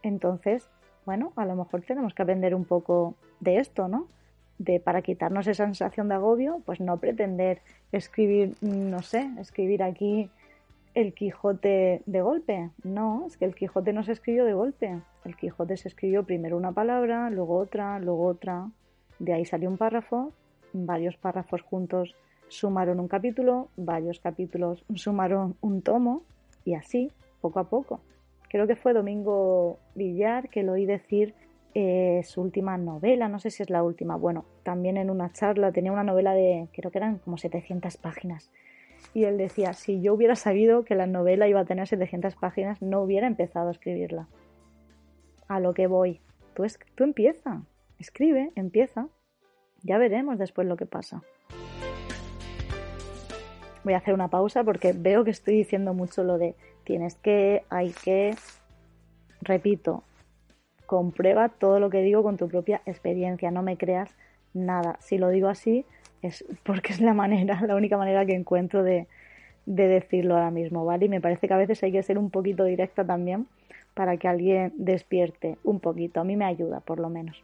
Entonces, 0.03 0.71
bueno, 1.07 1.33
a 1.37 1.45
lo 1.47 1.57
mejor 1.57 1.83
tenemos 1.83 2.15
que 2.15 2.23
aprender 2.23 2.55
un 2.55 2.65
poco 2.65 3.15
de 3.41 3.57
esto, 3.57 3.89
¿no? 3.89 4.09
de 4.61 4.79
para 4.79 5.01
quitarnos 5.01 5.47
esa 5.47 5.65
sensación 5.65 6.09
de 6.09 6.17
agobio, 6.17 6.61
pues 6.67 6.81
no 6.81 6.99
pretender 6.99 7.63
escribir, 7.93 8.57
no 8.61 9.01
sé, 9.01 9.31
escribir 9.39 9.83
aquí 9.83 10.29
el 10.93 11.15
Quijote 11.15 12.03
de 12.05 12.21
golpe. 12.21 12.69
No, 12.85 13.25
es 13.27 13.39
que 13.39 13.47
el 13.47 13.55
Quijote 13.55 13.95
no 13.95 14.05
se 14.05 14.13
escribió 14.13 14.45
de 14.45 14.53
golpe. 14.53 15.01
El 15.25 15.35
Quijote 15.35 15.79
se 15.79 15.89
escribió 15.89 16.25
primero 16.25 16.59
una 16.59 16.73
palabra, 16.73 17.31
luego 17.31 17.57
otra, 17.57 17.99
luego 18.01 18.27
otra. 18.27 18.69
De 19.19 19.33
ahí 19.33 19.47
salió 19.47 19.71
un 19.71 19.79
párrafo, 19.79 20.35
varios 20.75 21.17
párrafos 21.17 21.63
juntos 21.63 22.15
sumaron 22.51 23.01
un 23.01 23.09
capítulo, 23.09 23.69
varios 23.77 24.21
capítulos 24.21 24.85
sumaron 24.95 25.57
un 25.61 25.83
tomo 25.83 26.23
y 26.65 26.75
así, 26.75 27.11
poco 27.41 27.61
a 27.61 27.71
poco. 27.71 28.01
Creo 28.49 28.67
que 28.67 28.77
fue 28.77 28.93
Domingo 28.93 29.79
Villar 29.95 30.49
que 30.49 30.63
lo 30.63 30.73
oí 30.73 30.85
decir 30.85 31.35
eh, 31.75 32.23
su 32.25 32.43
última 32.43 32.77
novela, 32.77 33.29
no 33.29 33.39
sé 33.39 33.51
si 33.51 33.63
es 33.63 33.71
la 33.71 33.85
última, 33.85 34.17
bueno, 34.17 34.45
también 34.65 34.97
en 34.97 35.09
una 35.09 35.33
charla 35.33 35.71
tenía 35.71 35.93
una 35.93 36.03
novela 36.03 36.35
de, 36.35 36.69
creo 36.73 36.91
que 36.91 36.99
eran 36.99 37.19
como 37.19 37.39
700 37.39 37.97
páginas. 37.97 38.51
Y 39.15 39.25
él 39.25 39.39
decía, 39.39 39.73
si 39.73 40.01
yo 40.01 40.13
hubiera 40.15 40.35
sabido 40.35 40.85
que 40.85 40.97
la 40.97 41.07
novela 41.07 41.49
iba 41.49 41.61
a 41.61 41.65
tener 41.65 41.87
700 41.87 42.35
páginas, 42.35 42.83
no 42.83 43.01
hubiera 43.01 43.29
empezado 43.29 43.69
a 43.69 43.73
escribirla. 43.73 44.29
A 45.47 45.61
lo 45.61 45.73
que 45.73 45.87
voy, 45.87 46.21
tú, 46.55 46.65
es, 46.65 46.79
tú 46.97 47.05
empieza, 47.05 47.63
escribe, 47.99 48.51
empieza, 48.57 49.09
ya 49.83 49.97
veremos 49.97 50.39
después 50.39 50.67
lo 50.67 50.77
que 50.77 50.87
pasa. 50.87 51.23
Voy 53.85 53.95
a 53.95 53.99
hacer 53.99 54.15
una 54.15 54.29
pausa 54.29 54.65
porque 54.65 54.93
veo 54.93 55.25
que 55.25 55.31
estoy 55.31 55.57
diciendo 55.57 55.95
mucho 55.95 56.23
lo 56.23 56.39
de 56.39 56.55
tienes 56.85 57.15
que, 57.15 57.63
hay 57.71 57.93
que, 58.05 58.35
repito, 59.41 60.03
comprueba 60.87 61.49
todo 61.49 61.81
lo 61.81 61.89
que 61.89 62.03
digo 62.03 62.23
con 62.23 62.37
tu 62.37 62.49
propia 62.49 62.83
experiencia, 62.85 63.51
no 63.51 63.63
me 63.63 63.77
creas 63.77 64.15
nada. 64.55 64.97
Si 65.01 65.19
lo 65.19 65.29
digo 65.29 65.49
así 65.49 65.85
es 66.23 66.45
porque 66.65 66.93
es 66.93 67.01
la 67.01 67.15
manera, 67.15 67.61
la 67.67 67.77
única 67.77 67.97
manera 67.97 68.27
que 68.27 68.35
encuentro 68.35 68.83
de, 68.83 69.07
de 69.67 69.89
decirlo 69.89 70.35
ahora 70.35 70.51
mismo, 70.51 70.85
¿vale? 70.85 71.07
Y 71.07 71.09
me 71.09 71.21
parece 71.21 71.49
que 71.49 71.55
a 71.55 71.59
veces 71.59 71.83
hay 71.83 71.93
que 71.93 72.03
ser 72.03 72.19
un 72.19 72.31
poquito 72.31 72.65
directa 72.65 73.05
también 73.05 73.47
para 73.95 74.17
que 74.17 74.29
alguien 74.29 74.73
despierte 74.77 75.59
un 75.65 75.81
poquito. 75.81 76.21
A 76.21 76.25
mí 76.25 76.37
me 76.37 76.45
ayuda, 76.45 76.81
por 76.81 77.01
lo 77.01 77.09
menos. 77.09 77.43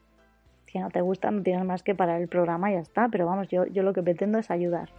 Si 0.67 0.79
no 0.79 0.91
te 0.91 1.01
gusta, 1.01 1.31
no 1.31 1.43
tienes 1.43 1.65
más 1.65 1.83
que 1.83 1.95
parar 1.95 2.21
el 2.21 2.29
programa 2.29 2.71
y 2.71 2.75
ya 2.75 2.81
está. 2.81 3.09
Pero 3.09 3.27
vamos, 3.27 3.49
yo, 3.49 3.67
yo 3.67 3.83
lo 3.83 3.93
que 3.93 4.03
pretendo 4.03 4.39
es 4.39 4.51
ayudar. 4.51 4.91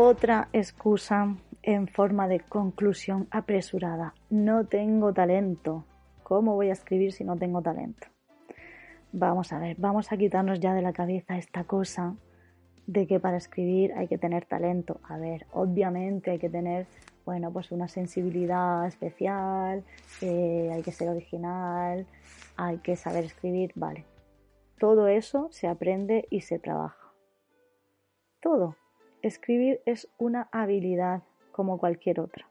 Otra 0.00 0.48
excusa 0.52 1.34
en 1.60 1.88
forma 1.88 2.28
de 2.28 2.38
conclusión 2.38 3.26
apresurada. 3.32 4.14
No 4.30 4.64
tengo 4.64 5.12
talento. 5.12 5.86
¿Cómo 6.22 6.54
voy 6.54 6.68
a 6.68 6.74
escribir 6.74 7.10
si 7.10 7.24
no 7.24 7.36
tengo 7.36 7.62
talento? 7.62 8.06
Vamos 9.10 9.52
a 9.52 9.58
ver, 9.58 9.74
vamos 9.76 10.12
a 10.12 10.16
quitarnos 10.16 10.60
ya 10.60 10.72
de 10.72 10.82
la 10.82 10.92
cabeza 10.92 11.36
esta 11.36 11.64
cosa 11.64 12.14
de 12.86 13.08
que 13.08 13.18
para 13.18 13.38
escribir 13.38 13.92
hay 13.94 14.06
que 14.06 14.18
tener 14.18 14.44
talento. 14.44 15.00
A 15.02 15.18
ver, 15.18 15.48
obviamente 15.50 16.30
hay 16.30 16.38
que 16.38 16.48
tener, 16.48 16.86
bueno, 17.24 17.52
pues 17.52 17.72
una 17.72 17.88
sensibilidad 17.88 18.86
especial, 18.86 19.82
eh, 20.20 20.70
hay 20.72 20.82
que 20.82 20.92
ser 20.92 21.08
original, 21.08 22.06
hay 22.56 22.78
que 22.78 22.94
saber 22.94 23.24
escribir, 23.24 23.72
vale. 23.74 24.04
Todo 24.78 25.08
eso 25.08 25.48
se 25.50 25.66
aprende 25.66 26.28
y 26.30 26.42
se 26.42 26.60
trabaja. 26.60 27.12
Todo. 28.40 28.76
Escribir 29.22 29.80
es 29.84 30.08
una 30.18 30.48
habilidad 30.52 31.22
como 31.50 31.78
cualquier 31.78 32.20
otra. 32.20 32.46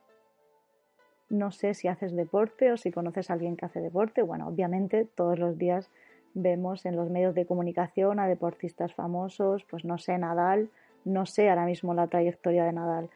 No 1.30 1.52
sé 1.52 1.74
si 1.74 1.88
haces 1.88 2.16
deporte 2.16 2.72
o 2.72 2.78
si 2.78 2.92
conoces 2.92 3.30
a 3.30 3.34
alguien 3.34 3.56
que 3.56 3.66
hace 3.66 3.80
deporte. 3.80 4.22
Bueno, 4.22 4.48
obviamente 4.48 5.06
todos 5.06 5.40
los 5.40 5.58
días 5.58 5.90
vemos 6.34 6.86
en 6.86 6.96
los 6.96 7.10
medios 7.10 7.36
de 7.36 7.46
comunicación 7.46 8.20
a 8.20 8.28
deportistas 8.28 8.94
famosos, 8.94 9.66
pues 9.70 9.86
no 9.86 9.98
sé, 9.98 10.18
Nadal, 10.18 10.70
no 11.06 11.26
sé 11.26 11.50
ahora 11.50 11.66
mismo 11.66 11.94
la 11.94 12.08
trayectoria 12.08 12.66
de 12.66 12.74
Nadal, 12.74 13.10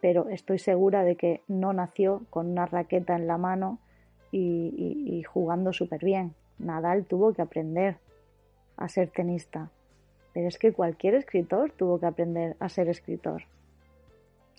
pero 0.00 0.28
estoy 0.28 0.58
segura 0.58 1.02
de 1.02 1.16
que 1.16 1.42
no 1.48 1.72
nació 1.72 2.22
con 2.30 2.46
una 2.46 2.66
raqueta 2.66 3.16
en 3.16 3.26
la 3.26 3.38
mano 3.38 3.78
y, 4.30 5.22
jugando 5.22 5.72
súper 5.72 6.04
bien. 6.04 6.34
Nadal 6.58 7.06
tuvo 7.06 7.32
que 7.32 7.42
aprender 7.42 7.96
a 8.76 8.88
ser 8.88 9.10
tenista, 9.10 9.70
es 10.46 10.58
que 10.58 10.72
cualquier 10.72 11.14
escritor 11.14 11.72
tuvo 11.72 11.98
que 11.98 12.06
aprender 12.06 12.56
a 12.60 12.68
ser 12.68 12.88
escritor 12.88 13.42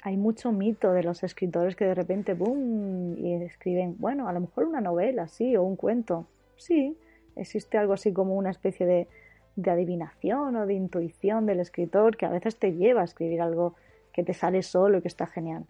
hay 0.01 0.17
mucho 0.17 0.51
mito 0.51 0.93
de 0.93 1.03
los 1.03 1.23
escritores 1.23 1.75
que 1.75 1.85
de 1.85 1.95
repente, 1.95 2.33
¡boom!, 2.33 3.17
y 3.17 3.33
escriben, 3.43 3.95
bueno, 3.99 4.27
a 4.27 4.33
lo 4.33 4.41
mejor 4.41 4.65
una 4.65 4.81
novela, 4.81 5.27
sí, 5.27 5.55
o 5.55 5.63
un 5.63 5.75
cuento. 5.75 6.25
Sí, 6.55 6.97
existe 7.35 7.77
algo 7.77 7.93
así 7.93 8.13
como 8.13 8.35
una 8.35 8.49
especie 8.49 8.85
de, 8.85 9.07
de 9.55 9.71
adivinación 9.71 10.55
o 10.55 10.65
de 10.65 10.73
intuición 10.73 11.45
del 11.45 11.59
escritor 11.59 12.15
que 12.15 12.25
a 12.25 12.29
veces 12.29 12.57
te 12.57 12.73
lleva 12.73 13.01
a 13.01 13.05
escribir 13.05 13.41
algo 13.41 13.75
que 14.13 14.23
te 14.23 14.33
sale 14.33 14.63
solo 14.63 14.97
y 14.97 15.01
que 15.01 15.07
está 15.09 15.27
genial. 15.27 15.65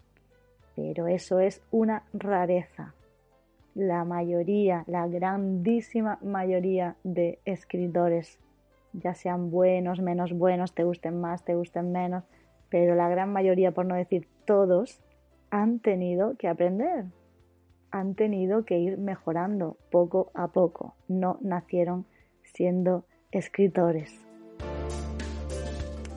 Pero 0.76 1.08
eso 1.08 1.40
es 1.40 1.60
una 1.70 2.04
rareza. 2.12 2.94
La 3.74 4.04
mayoría, 4.04 4.84
la 4.86 5.06
grandísima 5.08 6.18
mayoría 6.22 6.96
de 7.02 7.38
escritores, 7.44 8.38
ya 8.92 9.14
sean 9.14 9.50
buenos, 9.50 10.00
menos 10.00 10.32
buenos, 10.32 10.74
te 10.74 10.84
gusten 10.84 11.20
más, 11.20 11.44
te 11.44 11.54
gusten 11.54 11.92
menos, 11.92 12.24
pero 12.68 12.94
la 12.94 13.08
gran 13.08 13.32
mayoría, 13.32 13.72
por 13.72 13.86
no 13.86 13.94
decir 13.94 14.28
todos, 14.44 15.00
han 15.50 15.80
tenido 15.80 16.36
que 16.36 16.48
aprender, 16.48 17.06
han 17.90 18.14
tenido 18.14 18.64
que 18.64 18.78
ir 18.78 18.98
mejorando 18.98 19.76
poco 19.90 20.30
a 20.34 20.48
poco, 20.48 20.94
no 21.08 21.38
nacieron 21.40 22.06
siendo 22.42 23.04
escritores. 23.32 24.24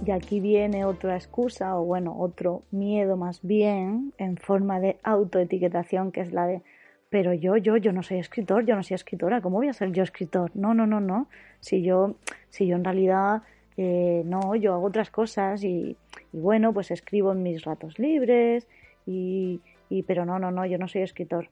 Y 0.06 0.12
aquí 0.12 0.42
viene 0.42 0.84
otra 0.84 1.16
excusa, 1.16 1.80
o 1.80 1.86
bueno, 1.86 2.20
otro 2.20 2.64
miedo 2.72 3.16
más 3.16 3.42
bien, 3.42 4.14
en 4.18 4.36
forma 4.36 4.82
de 4.82 5.00
autoetiquetación, 5.04 6.12
que 6.12 6.22
es 6.22 6.34
la 6.34 6.46
de, 6.46 6.62
pero 7.10 7.34
yo, 7.34 7.56
yo, 7.56 7.78
yo 7.78 7.94
no 7.94 8.04
soy 8.04 8.18
escritor, 8.18 8.66
yo 8.66 8.76
no 8.76 8.84
soy 8.84 8.96
escritora, 8.96 9.40
¿cómo 9.40 9.58
voy 9.58 9.70
a 9.70 9.74
ser 9.74 9.92
yo 9.92 10.04
escritor? 10.04 10.52
No, 10.56 10.74
no, 10.74 10.86
no, 10.86 11.00
no. 11.00 11.30
Si 11.62 11.84
yo, 11.84 12.16
si 12.54 12.68
yo 12.68 12.76
en 12.76 12.84
realidad, 12.84 13.42
eh, 13.78 14.22
no, 14.26 14.54
yo 14.56 14.76
hago 14.76 14.86
otras 14.86 15.10
cosas 15.10 15.64
y, 15.64 15.98
bueno, 16.32 16.72
pues 16.72 16.92
escribo 16.92 17.32
en 17.32 17.42
mis 17.42 17.64
ratos 17.64 17.98
libres 17.98 18.68
y, 19.08 19.60
pero 20.06 20.24
no, 20.24 20.38
no, 20.38 20.52
no, 20.52 20.64
yo 20.68 20.78
no 20.78 20.88
soy 20.88 21.02
escritor. 21.02 21.50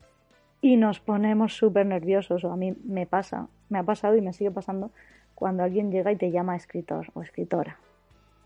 Y 0.61 0.77
nos 0.77 0.99
ponemos 0.99 1.53
súper 1.53 1.87
nerviosos, 1.87 2.43
o 2.43 2.51
a 2.51 2.55
mí 2.55 2.75
me 2.83 3.07
pasa, 3.07 3.47
me 3.69 3.79
ha 3.79 3.83
pasado 3.83 4.15
y 4.15 4.21
me 4.21 4.31
sigue 4.31 4.51
pasando 4.51 4.91
cuando 5.33 5.63
alguien 5.63 5.91
llega 5.91 6.11
y 6.11 6.17
te 6.17 6.29
llama 6.29 6.55
escritor 6.55 7.07
o 7.15 7.23
escritora. 7.23 7.79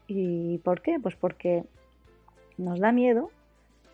¿Y 0.07 0.59
por 0.59 0.81
qué? 0.81 0.97
Pues 0.97 1.17
porque 1.17 1.65
nos 2.57 2.79
da 2.79 2.93
miedo 2.93 3.31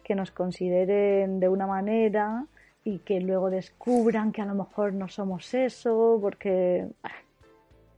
que 0.04 0.14
nos 0.14 0.30
consideren 0.30 1.40
de 1.40 1.50
una 1.50 1.66
manera 1.66 2.46
y 2.84 3.00
que 3.00 3.22
luego 3.22 3.50
descubran 3.50 4.32
que 4.32 4.44
a 4.44 4.46
lo 4.46 4.54
mejor 4.54 4.94
no 4.94 5.08
somos 5.08 5.52
eso, 5.56 6.20
porque 6.22 6.86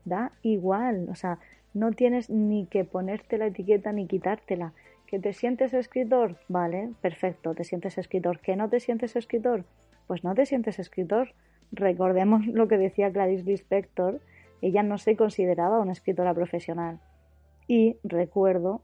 da 0.06 0.32
igual, 0.42 1.08
o 1.10 1.16
sea, 1.16 1.39
no 1.74 1.92
tienes 1.92 2.30
ni 2.30 2.68
que 2.68 2.86
ponerte 2.86 3.38
la 3.38 3.48
etiqueta 3.48 3.92
ni 3.92 4.08
quitártela. 4.08 4.74
¿Que 5.08 5.20
te 5.20 5.34
sientes 5.34 5.74
escritor? 5.74 6.38
Vale, 6.48 6.92
perfecto, 7.02 7.54
te 7.54 7.63
sientes 7.63 7.98
escritor. 7.98 8.39
¿Que 8.39 8.56
no 8.56 8.70
te 8.70 8.80
sientes 8.80 9.16
escritor? 9.16 9.66
Pues 10.08 10.24
no 10.24 10.36
te 10.36 10.46
sientes 10.46 10.80
escritor. 10.80 11.34
Recordemos 11.72 12.46
lo 12.48 12.68
que 12.68 12.78
decía 12.78 13.12
Clarice 13.12 13.44
Lispector, 13.44 14.22
ella 14.62 14.82
no 14.82 14.98
se 14.98 15.18
consideraba 15.18 15.80
una 15.80 15.92
escritora 15.92 16.34
profesional. 16.34 17.00
Y 17.68 17.98
recuerdo, 18.04 18.82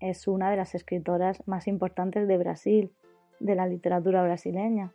es 0.00 0.28
una 0.28 0.50
de 0.50 0.56
las 0.56 0.74
escritoras 0.74 1.42
más 1.48 1.66
importantes 1.66 2.28
de 2.28 2.38
Brasil, 2.38 2.92
de 3.40 3.54
la 3.54 3.66
literatura 3.66 4.22
brasileña. 4.22 4.92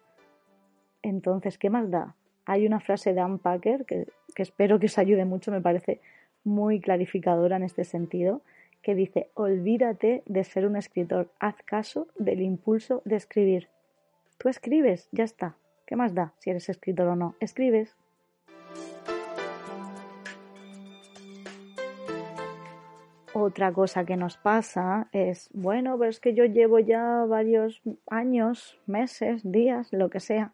Entonces, 1.01 1.57
¿qué 1.57 1.69
más 1.69 1.89
da? 1.89 2.15
Hay 2.51 2.67
una 2.67 2.81
frase 2.81 3.13
de 3.13 3.21
Anne 3.21 3.37
Packer 3.37 3.85
que, 3.85 4.07
que 4.35 4.43
espero 4.43 4.77
que 4.77 4.87
os 4.87 4.97
ayude 4.97 5.23
mucho, 5.23 5.51
me 5.51 5.61
parece 5.61 6.01
muy 6.43 6.81
clarificadora 6.81 7.55
en 7.55 7.63
este 7.63 7.85
sentido, 7.85 8.41
que 8.81 8.93
dice, 8.93 9.29
olvídate 9.35 10.21
de 10.25 10.43
ser 10.43 10.65
un 10.65 10.75
escritor, 10.75 11.31
haz 11.39 11.55
caso 11.63 12.09
del 12.19 12.41
impulso 12.41 13.03
de 13.05 13.15
escribir. 13.15 13.69
Tú 14.37 14.49
escribes, 14.49 15.07
ya 15.13 15.23
está, 15.23 15.55
¿Qué 15.85 15.95
más 15.95 16.13
da 16.13 16.33
si 16.39 16.49
eres 16.49 16.67
escritor 16.67 17.07
o 17.07 17.15
no? 17.15 17.35
Escribes. 17.39 17.95
Otra 23.33 23.71
cosa 23.71 24.03
que 24.03 24.17
nos 24.17 24.35
pasa 24.35 25.07
es, 25.13 25.49
bueno, 25.53 25.97
pero 25.97 26.09
es 26.09 26.19
que 26.19 26.33
yo 26.33 26.43
llevo 26.43 26.79
ya 26.79 27.23
varios 27.25 27.81
años, 28.07 28.77
meses, 28.87 29.41
días, 29.49 29.87
lo 29.93 30.09
que 30.09 30.19
sea, 30.19 30.51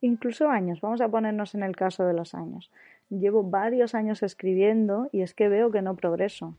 incluso 0.00 0.48
años, 0.48 0.80
vamos 0.80 1.00
a 1.00 1.08
ponernos 1.08 1.54
en 1.54 1.62
el 1.62 1.76
caso 1.76 2.04
de 2.04 2.14
los 2.14 2.34
años. 2.34 2.70
Llevo 3.08 3.42
varios 3.42 3.94
años 3.94 4.22
escribiendo 4.22 5.08
y 5.12 5.22
es 5.22 5.34
que 5.34 5.48
veo 5.48 5.70
que 5.70 5.82
no 5.82 5.96
progreso. 5.96 6.54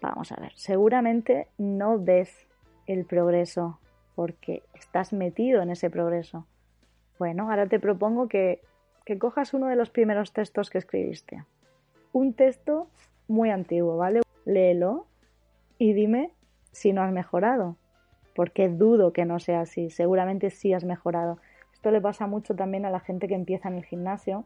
Vamos 0.00 0.30
a 0.32 0.40
ver, 0.40 0.52
seguramente 0.54 1.48
no 1.58 1.98
ves 1.98 2.46
el 2.86 3.04
progreso 3.04 3.80
porque 4.14 4.62
estás 4.74 5.12
metido 5.12 5.62
en 5.62 5.70
ese 5.70 5.90
progreso. 5.90 6.46
Bueno, 7.18 7.50
ahora 7.50 7.66
te 7.66 7.80
propongo 7.80 8.28
que, 8.28 8.60
que 9.04 9.18
cojas 9.18 9.54
uno 9.54 9.66
de 9.66 9.76
los 9.76 9.90
primeros 9.90 10.32
textos 10.32 10.70
que 10.70 10.78
escribiste. 10.78 11.44
Un 12.12 12.32
texto 12.32 12.88
muy 13.26 13.50
antiguo, 13.50 13.96
¿vale? 13.96 14.20
Léelo 14.44 15.06
y 15.78 15.92
dime 15.92 16.32
si 16.72 16.92
no 16.92 17.02
has 17.02 17.12
mejorado, 17.12 17.76
porque 18.34 18.68
dudo 18.68 19.12
que 19.12 19.24
no 19.24 19.40
sea 19.40 19.60
así, 19.62 19.90
seguramente 19.90 20.50
sí 20.50 20.72
has 20.72 20.84
mejorado. 20.84 21.38
Esto 21.78 21.92
le 21.92 22.00
pasa 22.00 22.26
mucho 22.26 22.56
también 22.56 22.84
a 22.86 22.90
la 22.90 22.98
gente 22.98 23.28
que 23.28 23.36
empieza 23.36 23.68
en 23.68 23.76
el 23.76 23.84
gimnasio 23.84 24.44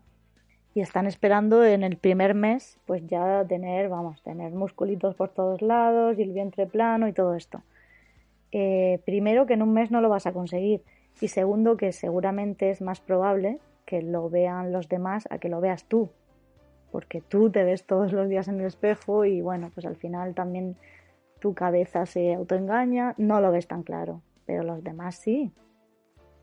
y 0.75 0.83
están 0.83 1.07
esperando 1.07 1.65
en 1.65 1.83
el 1.83 1.97
primer 1.97 2.35
mes 2.35 2.79
pues 2.85 3.07
ya 3.07 3.43
tener, 3.49 3.89
vamos, 3.89 4.23
tener 4.23 4.53
musculitos 4.53 5.15
por 5.15 5.31
todos 5.31 5.63
lados 5.63 6.19
y 6.19 6.23
el 6.25 6.33
vientre 6.33 6.67
plano 6.67 7.09
y 7.09 7.15
todo 7.15 7.35
esto. 7.35 7.63
Eh, 8.51 9.01
primero 9.07 9.47
que 9.47 9.55
en 9.55 9.63
un 9.63 9.73
mes 9.73 9.91
no 9.91 10.03
lo 10.03 10.11
vas 10.11 10.27
a 10.27 10.35
conseguir 10.35 10.83
y 11.23 11.29
segundo 11.29 11.79
que 11.79 11.93
seguramente 11.93 12.69
es 12.69 12.83
más 12.83 13.01
probable 13.01 13.61
que 13.87 14.03
lo 14.03 14.29
vean 14.29 14.71
los 14.71 14.91
demás 14.91 15.27
a 15.31 15.39
que 15.39 15.49
lo 15.49 15.63
veas 15.63 15.87
tú 15.87 16.11
porque 16.91 17.23
tú 17.23 17.49
te 17.49 17.65
ves 17.65 17.87
todos 17.87 18.13
los 18.13 18.29
días 18.29 18.47
en 18.47 18.61
el 18.61 18.67
espejo 18.67 19.25
y 19.25 19.41
bueno 19.41 19.71
pues 19.73 19.87
al 19.87 19.97
final 19.97 20.35
también 20.35 20.77
tu 21.39 21.55
cabeza 21.55 22.05
se 22.05 22.35
autoengaña 22.35 23.15
no 23.17 23.41
lo 23.41 23.51
ves 23.53 23.67
tan 23.67 23.85
claro 23.85 24.21
pero 24.45 24.65
los 24.65 24.85
demás 24.85 25.15
sí 25.15 25.51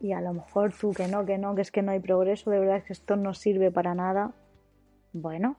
y 0.00 0.12
a 0.12 0.20
lo 0.20 0.32
mejor 0.32 0.72
tú 0.72 0.92
que 0.92 1.08
no, 1.08 1.26
que 1.26 1.38
no, 1.38 1.54
que 1.54 1.62
es 1.62 1.70
que 1.70 1.82
no 1.82 1.92
hay 1.92 2.00
progreso, 2.00 2.50
de 2.50 2.58
verdad 2.58 2.82
que 2.82 2.92
esto 2.92 3.16
no 3.16 3.34
sirve 3.34 3.70
para 3.70 3.94
nada. 3.94 4.32
Bueno, 5.12 5.56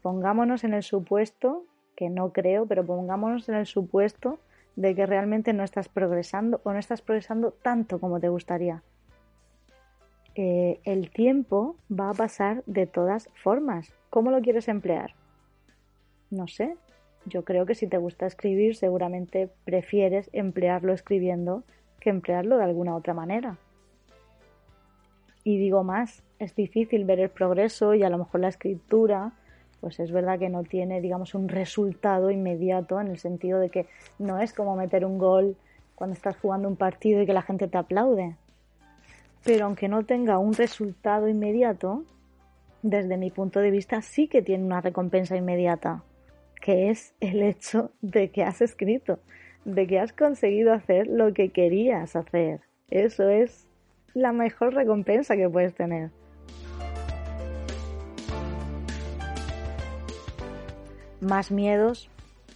pongámonos 0.00 0.64
en 0.64 0.74
el 0.74 0.82
supuesto, 0.82 1.64
que 1.96 2.08
no 2.08 2.32
creo, 2.32 2.66
pero 2.66 2.84
pongámonos 2.84 3.48
en 3.48 3.56
el 3.56 3.66
supuesto 3.66 4.38
de 4.76 4.94
que 4.94 5.06
realmente 5.06 5.52
no 5.52 5.64
estás 5.64 5.88
progresando 5.88 6.60
o 6.64 6.72
no 6.72 6.78
estás 6.78 7.02
progresando 7.02 7.52
tanto 7.52 8.00
como 8.00 8.20
te 8.20 8.28
gustaría. 8.28 8.82
Eh, 10.36 10.80
el 10.84 11.10
tiempo 11.10 11.76
va 11.90 12.10
a 12.10 12.14
pasar 12.14 12.64
de 12.66 12.86
todas 12.86 13.28
formas. 13.34 13.92
¿Cómo 14.10 14.30
lo 14.30 14.40
quieres 14.40 14.68
emplear? 14.68 15.14
No 16.30 16.48
sé. 16.48 16.76
Yo 17.26 17.44
creo 17.44 17.66
que 17.66 17.74
si 17.74 17.86
te 17.86 17.98
gusta 17.98 18.26
escribir, 18.26 18.76
seguramente 18.76 19.48
prefieres 19.64 20.28
emplearlo 20.32 20.92
escribiendo 20.92 21.62
que 22.00 22.10
emplearlo 22.10 22.58
de 22.58 22.64
alguna 22.64 22.96
otra 22.96 23.14
manera. 23.14 23.56
Y 25.44 25.58
digo 25.58 25.84
más, 25.84 26.22
es 26.38 26.56
difícil 26.56 27.04
ver 27.04 27.20
el 27.20 27.28
progreso 27.28 27.94
y 27.94 28.02
a 28.02 28.08
lo 28.08 28.18
mejor 28.18 28.40
la 28.40 28.48
escritura, 28.48 29.32
pues 29.80 30.00
es 30.00 30.10
verdad 30.10 30.38
que 30.38 30.48
no 30.48 30.64
tiene, 30.64 31.02
digamos, 31.02 31.34
un 31.34 31.48
resultado 31.48 32.30
inmediato 32.30 32.98
en 32.98 33.08
el 33.08 33.18
sentido 33.18 33.60
de 33.60 33.68
que 33.68 33.86
no 34.18 34.40
es 34.40 34.54
como 34.54 34.74
meter 34.74 35.04
un 35.04 35.18
gol 35.18 35.56
cuando 35.94 36.14
estás 36.14 36.36
jugando 36.38 36.66
un 36.66 36.76
partido 36.76 37.20
y 37.20 37.26
que 37.26 37.34
la 37.34 37.42
gente 37.42 37.68
te 37.68 37.76
aplaude. 37.76 38.36
Pero 39.44 39.66
aunque 39.66 39.88
no 39.88 40.04
tenga 40.04 40.38
un 40.38 40.54
resultado 40.54 41.28
inmediato, 41.28 42.04
desde 42.82 43.18
mi 43.18 43.30
punto 43.30 43.60
de 43.60 43.70
vista 43.70 44.00
sí 44.00 44.28
que 44.28 44.42
tiene 44.42 44.64
una 44.64 44.80
recompensa 44.80 45.36
inmediata, 45.36 46.02
que 46.60 46.88
es 46.88 47.14
el 47.20 47.42
hecho 47.42 47.90
de 48.00 48.30
que 48.30 48.42
has 48.42 48.62
escrito, 48.62 49.18
de 49.66 49.86
que 49.86 50.00
has 50.00 50.14
conseguido 50.14 50.72
hacer 50.72 51.06
lo 51.06 51.34
que 51.34 51.50
querías 51.50 52.16
hacer. 52.16 52.60
Eso 52.90 53.28
es 53.28 53.66
la 54.14 54.32
mejor 54.32 54.74
recompensa 54.74 55.36
que 55.36 55.48
puedes 55.48 55.74
tener. 55.74 56.10
Más 61.20 61.50
miedos, 61.50 62.08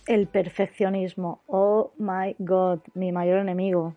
el 0.06 0.26
perfeccionismo. 0.26 1.40
Oh 1.46 1.92
my 1.98 2.36
god, 2.38 2.80
mi 2.94 3.12
mayor 3.12 3.38
enemigo. 3.38 3.96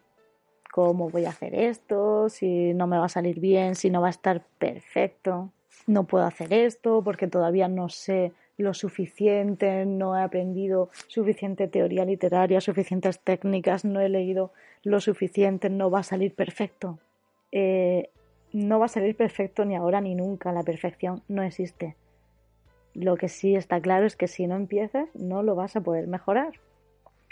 ¿Cómo 0.71 1.09
voy 1.09 1.25
a 1.25 1.29
hacer 1.29 1.53
esto? 1.53 2.29
Si 2.29 2.73
no 2.73 2.87
me 2.87 2.97
va 2.97 3.05
a 3.05 3.09
salir 3.09 3.39
bien, 3.39 3.75
si 3.75 3.89
no 3.89 4.01
va 4.01 4.07
a 4.07 4.11
estar 4.11 4.41
perfecto. 4.57 5.51
No 5.85 6.05
puedo 6.05 6.25
hacer 6.25 6.53
esto 6.53 7.01
porque 7.03 7.27
todavía 7.27 7.67
no 7.67 7.89
sé 7.89 8.31
lo 8.57 8.73
suficiente, 8.73 9.85
no 9.85 10.17
he 10.17 10.21
aprendido 10.21 10.89
suficiente 11.07 11.67
teoría 11.67 12.05
literaria, 12.05 12.61
suficientes 12.61 13.19
técnicas, 13.19 13.83
no 13.83 13.99
he 13.99 14.07
leído 14.07 14.53
lo 14.83 15.01
suficiente, 15.01 15.69
no 15.69 15.91
va 15.91 15.99
a 15.99 16.03
salir 16.03 16.33
perfecto. 16.33 16.99
Eh, 17.51 18.09
no 18.53 18.79
va 18.79 18.85
a 18.85 18.89
salir 18.89 19.15
perfecto 19.15 19.65
ni 19.65 19.75
ahora 19.75 20.01
ni 20.01 20.15
nunca. 20.15 20.51
La 20.51 20.63
perfección 20.63 21.23
no 21.27 21.43
existe. 21.43 21.95
Lo 22.93 23.15
que 23.15 23.29
sí 23.29 23.55
está 23.55 23.79
claro 23.79 24.05
es 24.05 24.15
que 24.15 24.27
si 24.27 24.47
no 24.47 24.55
empiezas, 24.55 25.07
no 25.15 25.43
lo 25.43 25.55
vas 25.55 25.75
a 25.75 25.81
poder 25.81 26.07
mejorar. 26.07 26.53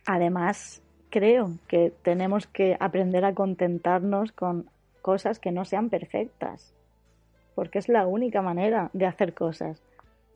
Además, 0.05 0.81
creo 1.09 1.51
que 1.67 1.91
tenemos 2.01 2.47
que 2.47 2.77
aprender 2.79 3.25
a 3.25 3.33
contentarnos 3.33 4.31
con 4.31 4.69
cosas 5.01 5.39
que 5.39 5.51
no 5.51 5.65
sean 5.65 5.89
perfectas, 5.89 6.73
porque 7.55 7.79
es 7.79 7.89
la 7.89 8.07
única 8.07 8.41
manera 8.41 8.89
de 8.93 9.05
hacer 9.05 9.33
cosas. 9.33 9.81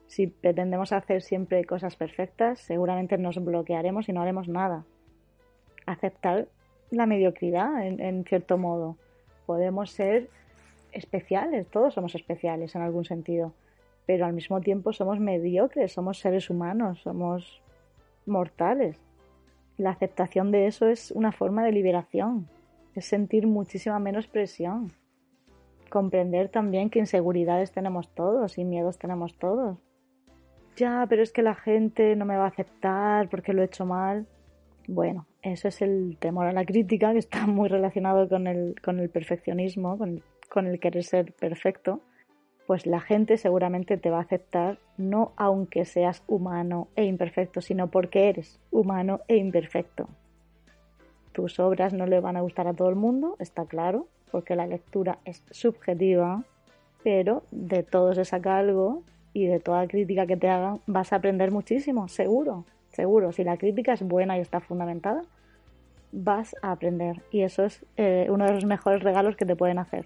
Si 0.07 0.27
pretendemos 0.27 0.91
hacer 0.91 1.21
siempre 1.21 1.63
cosas 1.63 1.95
perfectas, 1.95 2.59
seguramente 2.59 3.17
nos 3.17 3.43
bloquearemos 3.43 4.09
y 4.09 4.13
no 4.13 4.21
haremos 4.21 4.49
nada. 4.49 4.83
Aceptar 5.85 6.47
la 6.91 7.05
mediocridad, 7.05 7.85
en 7.85 8.25
cierto 8.25 8.57
modo 8.57 8.97
podemos 9.45 9.91
ser 9.91 10.29
especiales, 10.91 11.67
todos 11.67 11.93
somos 11.93 12.15
especiales 12.15 12.75
en 12.75 12.81
algún 12.81 13.05
sentido, 13.05 13.53
pero 14.05 14.25
al 14.25 14.33
mismo 14.33 14.61
tiempo 14.61 14.93
somos 14.93 15.19
mediocres, 15.19 15.91
somos 15.91 16.19
seres 16.19 16.49
humanos, 16.49 16.99
somos 17.01 17.61
mortales. 18.25 18.97
La 19.77 19.91
aceptación 19.91 20.51
de 20.51 20.67
eso 20.67 20.87
es 20.87 21.11
una 21.11 21.31
forma 21.31 21.63
de 21.63 21.71
liberación, 21.71 22.47
es 22.95 23.05
sentir 23.05 23.47
muchísima 23.47 23.97
menos 23.99 24.27
presión, 24.27 24.93
comprender 25.89 26.49
también 26.49 26.89
que 26.89 26.99
inseguridades 26.99 27.71
tenemos 27.71 28.09
todos 28.09 28.57
y 28.57 28.65
miedos 28.65 28.97
tenemos 28.97 29.37
todos. 29.37 29.77
Ya, 30.75 31.05
pero 31.07 31.21
es 31.21 31.31
que 31.31 31.43
la 31.43 31.53
gente 31.53 32.15
no 32.15 32.25
me 32.25 32.35
va 32.35 32.45
a 32.45 32.47
aceptar 32.47 33.29
porque 33.29 33.53
lo 33.53 33.61
he 33.61 33.65
hecho 33.65 33.85
mal. 33.85 34.25
Bueno, 34.87 35.27
eso 35.41 35.67
es 35.67 35.81
el 35.81 36.17
temor 36.19 36.47
a 36.47 36.51
la 36.51 36.65
crítica, 36.65 37.13
que 37.13 37.19
está 37.19 37.47
muy 37.47 37.69
relacionado 37.69 38.27
con 38.27 38.47
el, 38.47 38.75
con 38.81 38.99
el 38.99 39.09
perfeccionismo, 39.09 39.97
con 39.97 40.21
con 40.53 40.67
el 40.67 40.79
querer 40.79 41.03
ser 41.03 41.33
perfecto. 41.33 41.99
Pues 42.67 42.85
la 42.85 43.01
gente 43.01 43.37
seguramente 43.37 43.97
te 43.97 44.09
va 44.09 44.19
a 44.19 44.21
aceptar 44.21 44.77
no 44.97 45.33
aunque 45.35 45.83
seas 45.83 46.23
humano 46.27 46.87
e 46.95 47.03
imperfecto, 47.05 47.59
sino 47.59 47.87
porque 47.87 48.29
eres 48.29 48.59
humano 48.71 49.21
e 49.27 49.35
imperfecto. 49.35 50.07
Tus 51.33 51.59
obras 51.59 51.91
no 51.91 52.05
le 52.05 52.19
van 52.19 52.37
a 52.37 52.41
gustar 52.41 52.67
a 52.67 52.73
todo 52.73 52.89
el 52.89 52.95
mundo, 52.95 53.35
está 53.39 53.65
claro, 53.65 54.07
porque 54.31 54.55
la 54.55 54.67
lectura 54.67 55.17
es 55.25 55.43
subjetiva, 55.49 56.43
pero 57.03 57.43
de 57.51 57.83
todo 57.83 58.13
se 58.13 58.23
saca 58.23 58.57
algo 58.57 59.01
y 59.33 59.47
de 59.47 59.59
toda 59.59 59.87
crítica 59.87 60.27
que 60.27 60.37
te 60.37 60.47
hagan 60.47 60.79
vas 60.85 61.11
a 61.11 61.17
aprender 61.17 61.51
muchísimo, 61.51 62.07
seguro 62.07 62.65
seguro, 62.93 63.31
si 63.31 63.43
la 63.43 63.57
crítica 63.57 63.93
es 63.93 64.01
buena 64.01 64.37
y 64.37 64.41
está 64.41 64.59
fundamentada, 64.59 65.23
vas 66.13 66.55
a 66.61 66.71
aprender. 66.71 67.21
Y 67.31 67.41
eso 67.41 67.65
es 67.65 67.85
eh, 67.97 68.27
uno 68.29 68.45
de 68.45 68.53
los 68.53 68.65
mejores 68.65 69.03
regalos 69.03 69.35
que 69.35 69.45
te 69.45 69.55
pueden 69.55 69.79
hacer. 69.79 70.05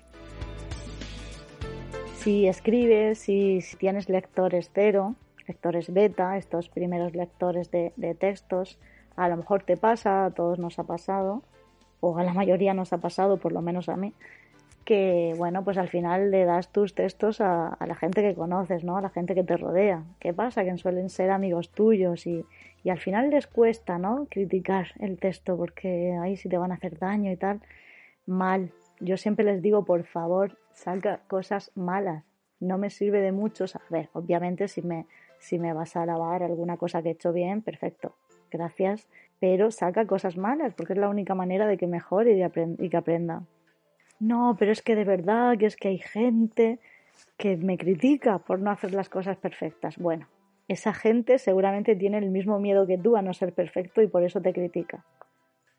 Si 2.16 2.48
escribes, 2.48 3.20
si, 3.20 3.62
si 3.62 3.78
tienes 3.78 4.10
lectores 4.10 4.72
cero, 4.74 5.16
lectores 5.48 5.94
beta, 5.94 6.38
estos 6.38 6.70
primeros 6.70 7.14
lectores 7.14 7.72
de, 7.72 8.16
textos, 8.20 8.78
a 9.16 9.30
lo 9.30 9.38
mejor 9.38 9.64
te 9.64 9.78
pasa, 9.78 10.26
a 10.26 10.32
todos 10.32 10.60
nos 10.60 10.80
ha 10.80 10.84
pasado, 10.84 11.44
o 12.00 12.18
a 12.18 12.24
la 12.24 12.34
mayoría 12.34 12.74
nos 12.74 12.94
ha 12.94 12.98
pasado, 12.98 13.38
por 13.38 13.52
lo 13.54 13.62
menos 13.62 13.90
a 13.90 13.96
mí, 13.96 14.14
que 14.84 15.34
bueno, 15.38 15.64
pues 15.64 15.78
al 15.78 15.90
final 15.90 16.32
le 16.32 16.46
das 16.46 16.70
tus 16.72 16.96
textos 16.96 17.42
a, 17.42 17.68
a, 17.68 17.88
la 17.88 17.96
gente 17.96 18.22
que 18.22 18.36
conoces, 18.36 18.84
¿no? 18.84 18.98
A 18.98 19.02
la 19.02 19.10
gente 19.10 19.36
que 19.36 19.44
te 19.44 19.58
rodea. 19.58 20.04
¿Qué 20.20 20.34
pasa? 20.34 20.64
Que 20.64 20.78
suelen 20.78 21.10
ser 21.10 21.32
amigos 21.32 21.70
tuyos 21.72 22.26
y, 22.28 22.46
y 22.84 22.90
al 22.90 23.00
final 23.00 23.30
les 23.30 23.48
cuesta, 23.48 23.98
¿no? 23.98 24.28
Criticar 24.30 24.88
el 25.00 25.20
texto 25.20 25.58
porque 25.58 26.18
ahí 26.22 26.38
sí 26.38 26.50
te 26.50 26.58
van 26.58 26.72
a 26.72 26.76
hacer 26.76 26.98
daño 26.98 27.32
y 27.32 27.38
tal. 27.38 27.62
Mal. 28.26 28.72
Yo 29.00 29.18
siempre 29.18 29.46
les 29.46 29.62
digo, 29.62 29.86
por 29.86 30.04
favor, 30.04 30.58
saca 30.74 31.22
cosas 31.28 31.72
malas. 31.76 32.24
No 32.60 32.78
me 32.78 32.90
sirve 32.90 33.22
de 33.22 33.32
mucho 33.32 33.68
saber. 33.68 34.10
Obviamente, 34.14 34.68
si 34.68 34.82
me, 34.82 35.06
si 35.40 35.60
me 35.60 35.74
vas 35.74 35.96
a 35.96 36.04
alabar 36.04 36.44
alguna 36.44 36.78
cosa 36.78 37.02
que 37.02 37.10
he 37.10 37.12
hecho 37.12 37.34
bien, 37.34 37.62
perfecto. 37.62 38.16
Gracias. 38.52 39.08
Pero 39.40 39.70
saca 39.70 40.08
cosas 40.08 40.38
malas 40.38 40.74
porque 40.74 40.94
es 40.94 41.00
la 41.00 41.10
única 41.10 41.36
manera 41.36 41.68
de 41.68 41.78
que 41.78 41.88
mejore 41.88 42.32
y, 42.32 42.40
de 42.40 42.76
y 42.80 42.90
que 42.90 42.98
aprenda. 42.98 43.44
no, 44.20 44.56
pero 44.58 44.72
es 44.72 44.82
que 44.82 44.96
de 44.96 45.04
verdad, 45.04 45.58
que 45.58 45.68
es 45.68 45.76
que 45.76 45.90
hay 45.90 46.00
gente 46.00 46.80
que 47.38 47.58
me 47.58 47.78
critica 47.78 48.40
por 48.40 48.60
no 48.60 48.72
hacer 48.72 48.94
las 48.94 49.10
cosas 49.10 49.38
perfectas. 49.38 49.98
Bueno, 49.98 50.28
esa 50.68 50.94
gente 50.94 51.40
seguramente 51.40 51.96
tiene 51.96 52.18
el 52.18 52.30
mismo 52.30 52.60
miedo 52.60 52.88
que 52.88 52.98
tú 52.98 53.16
a 53.16 53.22
no 53.22 53.34
ser 53.34 53.54
perfecto 53.54 54.02
y 54.02 54.08
por 54.08 54.24
eso 54.24 54.42
te 54.42 54.54
critica. 54.54 55.06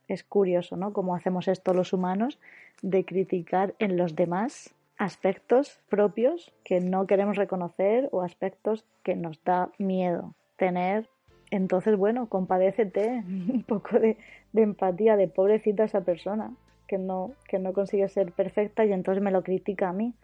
Es 0.07 0.25
curioso, 0.25 0.77
¿no? 0.77 0.93
Cómo 0.93 1.15
hacemos 1.15 1.49
esto 1.49 1.75
los 1.75 1.93
humanos, 1.93 2.39
de 2.81 3.05
criticar 3.05 3.75
en 3.79 3.97
los 3.97 4.17
demás 4.17 4.75
aspectos 4.97 5.81
propios 5.89 6.53
que 6.65 6.81
no 6.81 7.07
queremos 7.07 7.37
reconocer 7.37 8.09
o 8.13 8.23
aspectos 8.23 8.85
que 9.03 9.15
nos 9.15 9.43
da 9.45 9.71
miedo 9.79 10.35
tener. 10.57 11.09
Entonces, 11.51 11.97
bueno, 11.97 12.29
compadécete 12.29 13.23
un 13.27 13.65
poco 13.65 13.99
de, 13.99 14.17
de 14.53 14.63
empatía, 14.63 15.17
de 15.17 15.29
pobrecita 15.29 15.85
esa 15.85 16.01
persona 16.01 16.53
que 16.87 16.97
no, 16.97 17.33
que 17.47 17.59
no 17.59 17.75
consigue 17.75 18.09
ser 18.09 18.33
perfecta 18.33 18.87
y 18.87 18.93
entonces 18.93 19.23
me 19.23 19.31
lo 19.31 19.43
critica 19.43 19.91
a 19.91 19.93
mí 19.93 20.15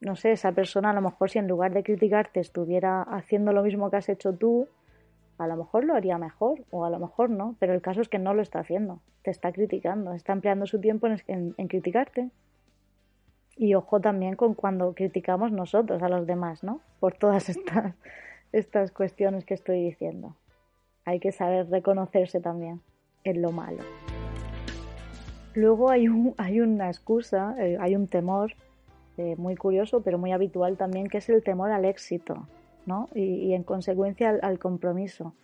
no 0.00 0.16
sé, 0.16 0.32
esa 0.32 0.52
persona 0.52 0.90
a 0.90 0.92
lo 0.92 1.00
mejor 1.00 1.30
si 1.30 1.38
en 1.38 1.48
lugar 1.48 1.72
de 1.72 1.82
criticarte 1.82 2.40
estuviera 2.40 3.02
haciendo 3.02 3.52
lo 3.52 3.62
mismo 3.62 3.90
que 3.90 3.96
has 3.96 4.08
hecho 4.08 4.32
tú, 4.32 4.68
a 5.38 5.46
lo 5.46 5.56
mejor 5.56 5.84
lo 5.84 5.94
haría 5.94 6.18
mejor 6.18 6.64
o 6.70 6.84
a 6.84 6.90
lo 6.90 6.98
mejor 6.98 7.30
no, 7.30 7.56
pero 7.58 7.74
el 7.74 7.80
caso 7.80 8.00
es 8.00 8.08
que 8.08 8.18
no 8.18 8.34
lo 8.34 8.42
está 8.42 8.60
haciendo, 8.60 9.00
te 9.22 9.30
está 9.30 9.52
criticando, 9.52 10.12
está 10.12 10.32
empleando 10.32 10.66
su 10.66 10.80
tiempo 10.80 11.08
en, 11.26 11.52
criticarte. 11.68 12.30
Y 13.56 13.74
ojo 13.74 14.00
también 14.00 14.36
con 14.36 14.54
cuando 14.54 14.94
criticamos 14.94 15.50
nosotros 15.50 16.00
a 16.02 16.08
los 16.08 16.26
demás, 16.26 16.62
¿no? 16.62 16.80
Por 17.00 17.14
todas 17.14 17.48
estas, 17.48 17.94
estas 18.52 18.92
cuestiones 18.92 19.44
que 19.44 19.54
estoy 19.54 19.82
diciendo. 19.82 20.36
Hay 21.04 21.18
que 21.18 21.32
saber 21.32 21.68
reconocerse 21.68 22.40
también 22.40 22.80
en 23.24 23.42
lo 23.42 23.50
malo. 23.50 23.82
Luego 25.54 25.90
hay, 25.90 26.08
un, 26.08 26.34
hay 26.36 26.60
una 26.60 26.88
excusa, 26.88 27.56
eh, 27.58 27.78
hay 27.80 27.96
un 27.96 28.06
temor 28.06 28.52
muy 29.36 29.56
curioso, 29.56 30.02
pero 30.02 30.18
muy 30.18 30.32
habitual 30.32 30.76
también, 30.76 31.08
que 31.08 31.18
es 31.18 31.28
el 31.28 31.42
temor 31.42 31.70
al 31.70 31.84
éxito, 31.84 32.46
¿no? 32.86 33.08
Y, 33.14 33.52
en 33.54 33.62
consecuencia 33.62 34.38
al, 34.42 34.58
compromiso. 34.58 35.34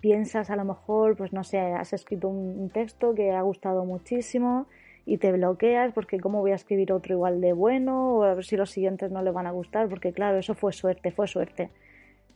Piensas 0.00 0.50
a 0.50 0.56
lo 0.56 0.64
mejor, 0.64 1.16
pues 1.16 1.32
no 1.32 1.44
sé, 1.44 1.58
has 1.58 1.92
escrito 1.92 2.28
un, 2.28 2.70
texto 2.70 3.14
que 3.14 3.32
ha 3.32 3.42
gustado 3.42 3.84
muchísimo 3.84 4.66
y 5.04 5.18
te 5.18 5.32
bloqueas 5.32 5.92
porque 5.92 6.20
cómo 6.20 6.40
voy 6.40 6.52
a 6.52 6.54
escribir 6.54 6.92
otro 6.92 7.14
igual 7.14 7.40
de 7.40 7.52
bueno 7.52 8.16
o 8.16 8.22
a 8.22 8.34
ver 8.34 8.44
si 8.44 8.56
los 8.56 8.70
siguientes 8.70 9.10
no 9.10 9.22
le 9.22 9.30
van 9.30 9.46
a 9.46 9.50
gustar, 9.50 9.88
porque 9.88 10.12
claro, 10.12 10.38
eso 10.38 10.54
fue 10.54 10.72
suerte, 10.72 11.10
fue 11.10 11.26
suerte. 11.26 11.70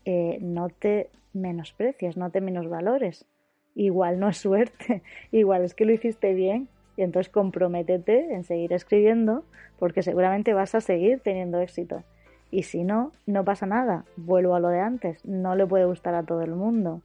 Eh, 0.05 0.39
no 0.41 0.69
te 0.69 1.11
menosprecies, 1.33 2.17
no 2.17 2.31
te 2.31 2.41
menosvalores. 2.41 3.27
Igual 3.75 4.21
no 4.21 4.29
es 4.29 4.37
suerte, 4.37 5.03
igual 5.33 5.65
es 5.65 5.75
que 5.75 5.85
lo 5.85 5.93
hiciste 5.93 6.35
bien 6.35 6.69
y 6.97 7.03
entonces 7.03 7.33
comprométete 7.33 8.35
en 8.35 8.45
seguir 8.45 8.73
escribiendo 8.73 9.45
porque 9.79 10.03
seguramente 10.03 10.55
vas 10.55 10.75
a 10.75 10.81
seguir 10.81 11.21
teniendo 11.21 11.61
éxito. 11.61 12.03
Y 12.51 12.63
si 12.63 12.85
no, 12.85 13.13
no 13.27 13.45
pasa 13.45 13.67
nada. 13.67 14.05
Vuelvo 14.17 14.55
a 14.55 14.61
lo 14.61 14.69
de 14.69 14.81
antes. 14.81 15.25
No 15.25 15.57
le 15.57 15.67
puede 15.67 15.87
gustar 15.87 16.15
a 16.15 16.23
todo 16.23 16.43
el 16.43 16.53
mundo. 16.53 17.01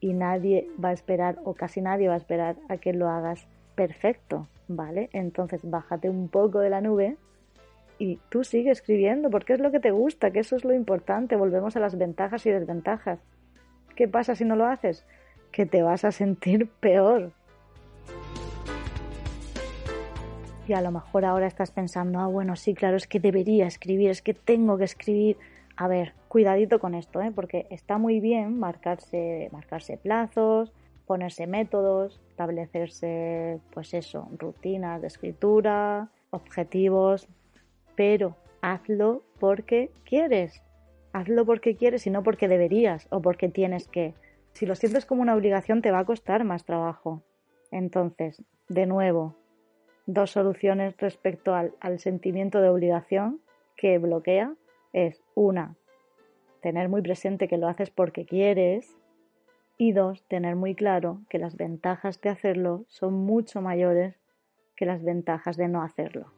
Y 0.00 0.14
nadie 0.14 0.68
va 0.82 0.90
a 0.90 0.92
esperar, 0.92 1.36
o 1.44 1.54
casi 1.54 1.80
nadie 1.80 2.08
va 2.08 2.14
a 2.14 2.18
esperar, 2.18 2.56
a 2.68 2.78
que 2.78 2.92
lo 2.92 3.08
hagas 3.08 3.46
perfecto. 3.74 4.46
¿Vale? 4.68 5.10
Entonces 5.12 5.60
bájate 5.62 6.08
un 6.08 6.28
poco 6.28 6.60
de 6.60 6.70
la 6.70 6.80
nube 6.80 7.16
y 7.98 8.18
tú 8.28 8.44
sigue 8.44 8.70
escribiendo 8.70 9.30
porque 9.30 9.54
es 9.54 9.60
lo 9.60 9.70
que 9.70 9.80
te 9.80 9.90
gusta, 9.90 10.30
que 10.30 10.40
eso 10.40 10.56
es 10.56 10.64
lo 10.64 10.74
importante. 10.74 11.36
Volvemos 11.36 11.76
a 11.76 11.80
las 11.80 11.96
ventajas 11.96 12.44
y 12.46 12.50
desventajas. 12.50 13.20
¿Qué 13.94 14.08
pasa 14.08 14.34
si 14.34 14.44
no 14.44 14.56
lo 14.56 14.66
haces? 14.66 15.06
Que 15.52 15.66
te 15.66 15.82
vas 15.82 16.04
a 16.04 16.12
sentir 16.12 16.68
peor, 16.80 17.32
y 20.68 20.72
a 20.72 20.80
lo 20.80 20.90
mejor 20.90 21.24
ahora 21.24 21.46
estás 21.46 21.70
pensando, 21.70 22.18
ah, 22.18 22.26
bueno, 22.26 22.56
sí, 22.56 22.74
claro, 22.74 22.96
es 22.96 23.06
que 23.06 23.20
debería 23.20 23.66
escribir, 23.66 24.10
es 24.10 24.22
que 24.22 24.34
tengo 24.34 24.76
que 24.78 24.84
escribir. 24.84 25.36
A 25.76 25.88
ver, 25.88 26.14
cuidadito 26.28 26.78
con 26.80 26.94
esto, 26.94 27.20
¿eh? 27.20 27.30
porque 27.34 27.66
está 27.70 27.98
muy 27.98 28.20
bien 28.20 28.58
marcarse, 28.58 29.48
marcarse 29.52 29.96
plazos, 29.98 30.72
ponerse 31.06 31.46
métodos, 31.46 32.20
establecerse, 32.30 33.60
pues 33.72 33.94
eso, 33.94 34.28
rutinas 34.38 35.00
de 35.00 35.06
escritura, 35.06 36.10
objetivos, 36.30 37.28
pero 37.94 38.36
hazlo 38.60 39.22
porque 39.38 39.90
quieres. 40.04 40.62
Hazlo 41.12 41.46
porque 41.46 41.76
quieres 41.76 42.06
y 42.06 42.10
no 42.10 42.22
porque 42.22 42.48
deberías 42.48 43.06
o 43.10 43.20
porque 43.20 43.48
tienes 43.48 43.86
que. 43.88 44.14
Si 44.52 44.66
lo 44.66 44.74
sientes 44.74 45.06
como 45.06 45.22
una 45.22 45.34
obligación 45.34 45.82
te 45.82 45.90
va 45.90 46.00
a 46.00 46.04
costar 46.04 46.44
más 46.44 46.64
trabajo. 46.64 47.22
Entonces, 47.70 48.42
de 48.68 48.86
nuevo, 48.86 49.36
dos 50.06 50.30
soluciones 50.30 50.96
respecto 50.98 51.54
al, 51.54 51.98
sentimiento 51.98 52.60
de 52.60 52.68
obligación 52.68 53.40
que 53.76 53.98
bloquea 53.98 54.54
es 54.92 55.22
una, 55.34 55.74
tener 56.62 56.88
muy 56.88 57.02
presente 57.02 57.48
que 57.48 57.58
lo 57.58 57.68
haces 57.68 57.90
porque 57.90 58.24
quieres 58.24 58.96
y 59.76 59.92
dos, 59.92 60.22
tener 60.28 60.56
muy 60.56 60.74
claro 60.74 61.20
que 61.28 61.38
las 61.38 61.56
ventajas 61.56 62.20
de 62.20 62.30
hacerlo 62.30 62.84
son 62.88 63.14
mucho 63.14 63.60
mayores 63.60 64.14
que 64.76 64.86
las 64.86 65.02
ventajas 65.02 65.56
de 65.56 65.68
no 65.68 65.82
hacerlo. 65.82 66.32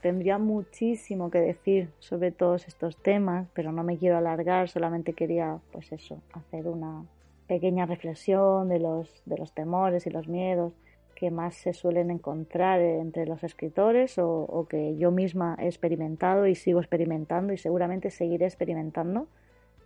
Tendría 0.00 0.38
muchísimo 0.38 1.30
que 1.30 1.40
decir 1.40 1.90
sobre 1.98 2.30
todos 2.30 2.66
estos 2.66 2.96
temas, 2.96 3.48
pero 3.52 3.72
no 3.72 3.82
me 3.82 3.98
quiero 3.98 4.16
alargar, 4.16 4.68
solamente 4.68 5.12
quería 5.12 5.58
pues 5.72 5.92
eso, 5.92 6.22
hacer 6.32 6.66
una 6.68 7.04
pequeña 7.48 7.86
reflexión 7.86 8.68
de 8.68 8.78
los, 8.78 9.22
de 9.24 9.38
los 9.38 9.52
temores 9.52 10.06
y 10.06 10.10
los 10.10 10.28
miedos 10.28 10.74
que 11.16 11.32
más 11.32 11.56
se 11.56 11.72
suelen 11.72 12.12
encontrar 12.12 12.80
entre 12.80 13.26
los 13.26 13.42
escritores 13.42 14.18
o, 14.18 14.66
que 14.70 14.96
yo 14.98 15.10
misma 15.10 15.56
he 15.58 15.66
experimentado 15.66 16.46
y 16.46 16.54
sigo 16.54 16.78
experimentando 16.78 17.52
y 17.52 17.56
seguramente 17.56 18.10
seguiré 18.10 18.44
experimentando 18.44 19.26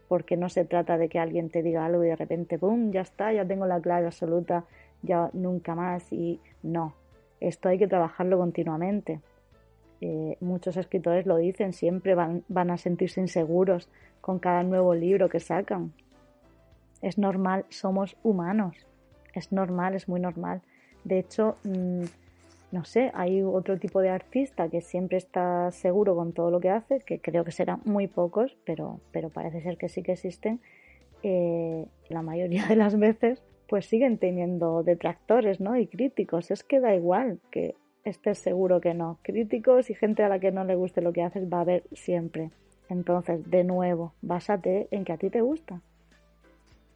porque 0.08 0.36
no 0.36 0.50
se 0.50 0.66
trata 0.66 0.98
de 0.98 1.08
que 1.08 1.18
alguien 1.18 1.48
te 1.48 1.62
diga 1.62 1.86
algo 1.86 2.04
y 2.04 2.08
de 2.08 2.16
repente, 2.16 2.58
¡pum!, 2.58 2.90
ya 2.90 3.00
está, 3.00 3.32
ya 3.32 3.46
tengo 3.46 3.64
la 3.64 3.80
clave 3.80 4.04
absoluta, 4.04 4.66
ya 5.00 5.30
nunca 5.32 5.74
más 5.74 6.12
y 6.12 6.38
no, 6.62 6.92
esto 7.40 7.70
hay 7.70 7.78
que 7.78 7.88
trabajarlo 7.88 8.36
continuamente. 8.36 9.20
Eh, 10.02 10.36
muchos 10.40 10.76
escritores 10.76 11.24
lo 11.24 11.38
dicen, 11.38 11.72
siempre 11.72 12.14
van, 12.14 12.44
van 12.48 12.70
a 12.70 12.76
sentirse 12.76 13.22
inseguros 13.22 13.88
con 14.20 14.38
cada 14.38 14.64
nuevo 14.64 14.94
libro 14.94 15.30
que 15.30 15.40
sacan 15.40 15.94
es 17.02 17.18
normal, 17.18 17.66
somos 17.68 18.16
humanos. 18.22 18.86
Es 19.34 19.52
normal, 19.52 19.94
es 19.94 20.08
muy 20.08 20.20
normal. 20.20 20.62
De 21.04 21.18
hecho, 21.18 21.56
mm, 21.64 22.04
no 22.70 22.84
sé, 22.84 23.10
hay 23.14 23.42
otro 23.42 23.78
tipo 23.78 24.00
de 24.00 24.08
artista 24.08 24.68
que 24.68 24.80
siempre 24.80 25.18
está 25.18 25.70
seguro 25.72 26.14
con 26.16 26.32
todo 26.32 26.50
lo 26.50 26.60
que 26.60 26.70
hace, 26.70 27.00
que 27.00 27.20
creo 27.20 27.44
que 27.44 27.52
serán 27.52 27.80
muy 27.84 28.06
pocos, 28.06 28.56
pero, 28.64 29.00
pero 29.10 29.28
parece 29.28 29.60
ser 29.60 29.76
que 29.76 29.88
sí 29.88 30.02
que 30.02 30.12
existen. 30.12 30.60
Eh, 31.22 31.86
la 32.08 32.22
mayoría 32.22 32.66
de 32.66 32.76
las 32.76 32.98
veces, 32.98 33.42
pues 33.68 33.86
siguen 33.86 34.18
teniendo 34.18 34.82
detractores, 34.82 35.60
¿no? 35.60 35.76
Y 35.76 35.86
críticos. 35.86 36.50
Es 36.50 36.64
que 36.64 36.80
da 36.80 36.94
igual 36.94 37.40
que 37.50 37.74
estés 38.04 38.38
seguro 38.38 38.80
que 38.80 38.94
no. 38.94 39.18
Críticos 39.22 39.90
y 39.90 39.94
gente 39.94 40.22
a 40.22 40.28
la 40.28 40.38
que 40.38 40.52
no 40.52 40.64
le 40.64 40.74
guste 40.74 41.02
lo 41.02 41.12
que 41.12 41.22
haces 41.22 41.52
va 41.52 41.58
a 41.58 41.62
haber 41.62 41.84
siempre. 41.92 42.50
Entonces, 42.88 43.50
de 43.50 43.64
nuevo, 43.64 44.14
básate 44.22 44.88
en 44.90 45.04
que 45.04 45.12
a 45.12 45.16
ti 45.16 45.30
te 45.30 45.40
gusta. 45.40 45.80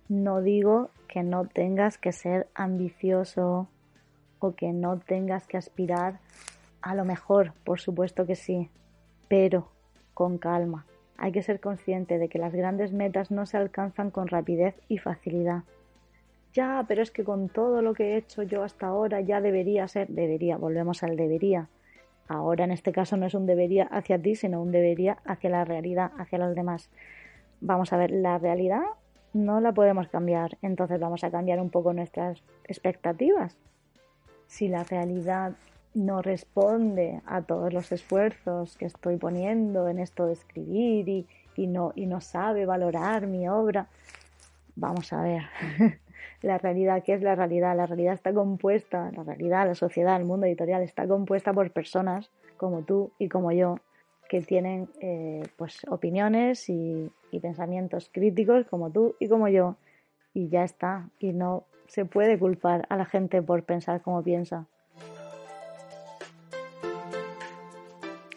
No 0.08 0.40
digo 0.40 0.90
que 1.08 1.24
no 1.24 1.46
tengas 1.46 1.98
que 1.98 2.12
ser 2.12 2.46
ambicioso 2.54 3.66
o 4.38 4.54
que 4.54 4.72
no 4.72 4.98
tengas 4.98 5.48
que 5.48 5.56
aspirar 5.56 6.20
a 6.80 6.94
lo 6.94 7.04
mejor, 7.04 7.52
por 7.64 7.80
supuesto 7.80 8.26
que 8.26 8.36
sí, 8.36 8.70
pero 9.26 9.68
con 10.14 10.38
calma. 10.38 10.86
Hay 11.18 11.32
que 11.32 11.42
ser 11.42 11.58
consciente 11.58 12.18
de 12.18 12.28
que 12.28 12.38
las 12.38 12.54
grandes 12.54 12.92
metas 12.92 13.32
no 13.32 13.46
se 13.46 13.56
alcanzan 13.56 14.12
con 14.12 14.28
rapidez 14.28 14.76
y 14.88 14.98
facilidad. 14.98 15.64
Ya, 16.52 16.84
pero 16.86 17.02
es 17.02 17.10
que 17.10 17.24
con 17.24 17.48
todo 17.48 17.82
lo 17.82 17.92
que 17.92 18.14
he 18.14 18.16
hecho 18.16 18.44
yo 18.44 18.62
hasta 18.62 18.86
ahora 18.86 19.20
ya 19.20 19.40
debería 19.40 19.88
ser, 19.88 20.06
debería, 20.08 20.56
volvemos 20.56 21.02
al 21.02 21.16
debería. 21.16 21.68
Ahora 22.28 22.64
en 22.64 22.70
este 22.70 22.92
caso 22.92 23.16
no 23.16 23.26
es 23.26 23.34
un 23.34 23.46
debería 23.46 23.84
hacia 23.84 24.22
ti, 24.22 24.36
sino 24.36 24.62
un 24.62 24.70
debería 24.70 25.18
hacia 25.24 25.50
la 25.50 25.64
realidad, 25.64 26.12
hacia 26.16 26.38
los 26.38 26.54
demás. 26.54 26.90
Vamos 27.60 27.92
a 27.92 27.96
ver, 27.96 28.12
la 28.12 28.38
realidad 28.38 28.82
no 29.36 29.60
la 29.60 29.72
podemos 29.72 30.08
cambiar, 30.08 30.56
entonces 30.62 30.98
vamos 30.98 31.22
a 31.22 31.30
cambiar 31.30 31.60
un 31.60 31.70
poco 31.70 31.92
nuestras 31.92 32.42
expectativas. 32.64 33.56
Si 34.46 34.68
la 34.68 34.84
realidad 34.84 35.52
no 35.94 36.22
responde 36.22 37.20
a 37.26 37.42
todos 37.42 37.72
los 37.72 37.92
esfuerzos 37.92 38.76
que 38.76 38.86
estoy 38.86 39.16
poniendo 39.16 39.88
en 39.88 39.98
esto 39.98 40.26
de 40.26 40.34
escribir 40.34 41.08
y, 41.08 41.26
y 41.56 41.66
no, 41.66 41.92
y 41.94 42.06
no 42.06 42.20
sabe 42.20 42.66
valorar 42.66 43.26
mi 43.26 43.48
obra, 43.48 43.88
vamos 44.74 45.12
a 45.12 45.22
ver. 45.22 45.42
la 46.42 46.58
realidad, 46.58 47.02
¿qué 47.04 47.14
es 47.14 47.22
la 47.22 47.34
realidad? 47.34 47.76
La 47.76 47.86
realidad 47.86 48.14
está 48.14 48.32
compuesta, 48.32 49.10
la 49.12 49.22
realidad, 49.22 49.66
la 49.66 49.74
sociedad, 49.74 50.16
el 50.16 50.26
mundo 50.26 50.46
editorial 50.46 50.82
está 50.82 51.06
compuesta 51.06 51.52
por 51.52 51.70
personas 51.70 52.30
como 52.56 52.82
tú 52.82 53.12
y 53.18 53.28
como 53.28 53.52
yo 53.52 53.78
que 54.28 54.40
tienen 54.42 54.88
eh, 55.00 55.42
pues 55.56 55.86
opiniones 55.88 56.68
y, 56.68 57.10
pensamientos 57.42 58.08
críticos 58.10 58.64
como 58.64 58.90
tú 58.90 59.14
y 59.20 59.28
como 59.28 59.48
yo 59.48 59.76
y 60.32 60.48
ya 60.48 60.64
está. 60.64 61.10
Y 61.18 61.34
no 61.34 61.64
se 61.86 62.06
puede 62.06 62.38
culpar 62.38 62.86
a 62.88 62.96
la 62.96 63.04
gente 63.04 63.42
por 63.42 63.62
pensar 63.64 64.00
como 64.00 64.22
piensa. 64.22 64.64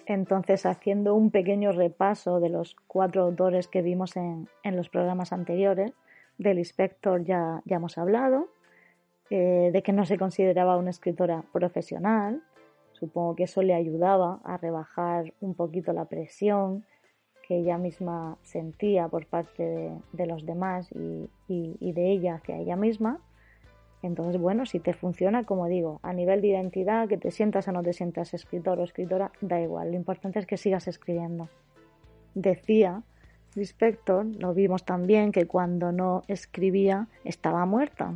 Entonces, 0.06 0.66
haciendo 0.66 1.16
un 1.16 1.32
pequeño 1.32 1.72
repaso 1.72 2.42
de 2.42 2.50
los 2.50 2.76
cuatro 2.88 3.22
autores 3.24 3.70
que 3.70 3.82
vimos 3.82 4.18
en, 4.18 4.50
los 4.64 4.90
programas 4.90 5.32
anteriores, 5.32 5.94
del 6.38 6.58
inspector 6.58 7.24
ya, 7.24 7.62
ya 7.64 7.78
hemos 7.78 7.98
hablado, 7.98 8.50
eh, 9.30 9.70
de 9.72 9.84
que 9.84 9.94
no 9.94 10.06
se 10.06 10.18
consideraba 10.18 10.78
una 10.78 10.90
escritora 10.90 11.44
profesional, 11.54 12.42
supongo 13.00 13.36
que 13.36 13.44
eso 13.44 13.62
le 13.62 13.74
ayudaba 13.74 14.40
a 14.44 14.58
rebajar 14.58 15.34
un 15.40 15.56
poquito 15.56 15.94
la 15.94 16.06
presión 16.06 16.86
que 17.48 17.58
ella 17.58 17.78
misma 17.78 18.38
sentía 18.44 19.08
por 19.08 19.26
parte 19.26 19.92
de, 20.14 20.26
los 20.28 20.46
demás 20.46 20.88
y, 20.92 21.30
de 21.92 22.12
ella 22.12 22.36
hacia 22.36 22.58
ella 22.58 22.76
misma. 22.76 23.20
Entonces, 24.04 24.40
bueno, 24.40 24.66
si 24.66 24.80
te 24.80 24.94
funciona, 24.94 25.44
como 25.44 25.68
digo, 25.68 26.00
a 26.04 26.14
nivel 26.14 26.42
de 26.42 26.50
identidad, 26.50 27.08
que 27.08 27.18
te 27.18 27.32
sientas 27.32 27.68
o 27.68 27.72
no 27.72 27.82
te 27.82 27.94
sientas 27.94 28.34
escritor 28.34 28.80
o 28.80 28.84
escritora, 28.84 29.32
da 29.42 29.60
igual. 29.60 29.92
Lo 29.92 29.98
importante 29.98 30.38
es 30.38 30.46
que 30.46 30.58
sigas 30.58 30.88
escribiendo. 30.88 31.50
Decía 32.36 33.02
Lispector, 33.56 34.28
lo 34.38 34.54
vimos 34.54 34.86
también, 34.86 35.32
que 35.32 35.48
cuando 35.48 35.92
no 35.92 36.22
escribía 36.28 37.08
estaba 37.24 37.66
muerta. 37.66 38.14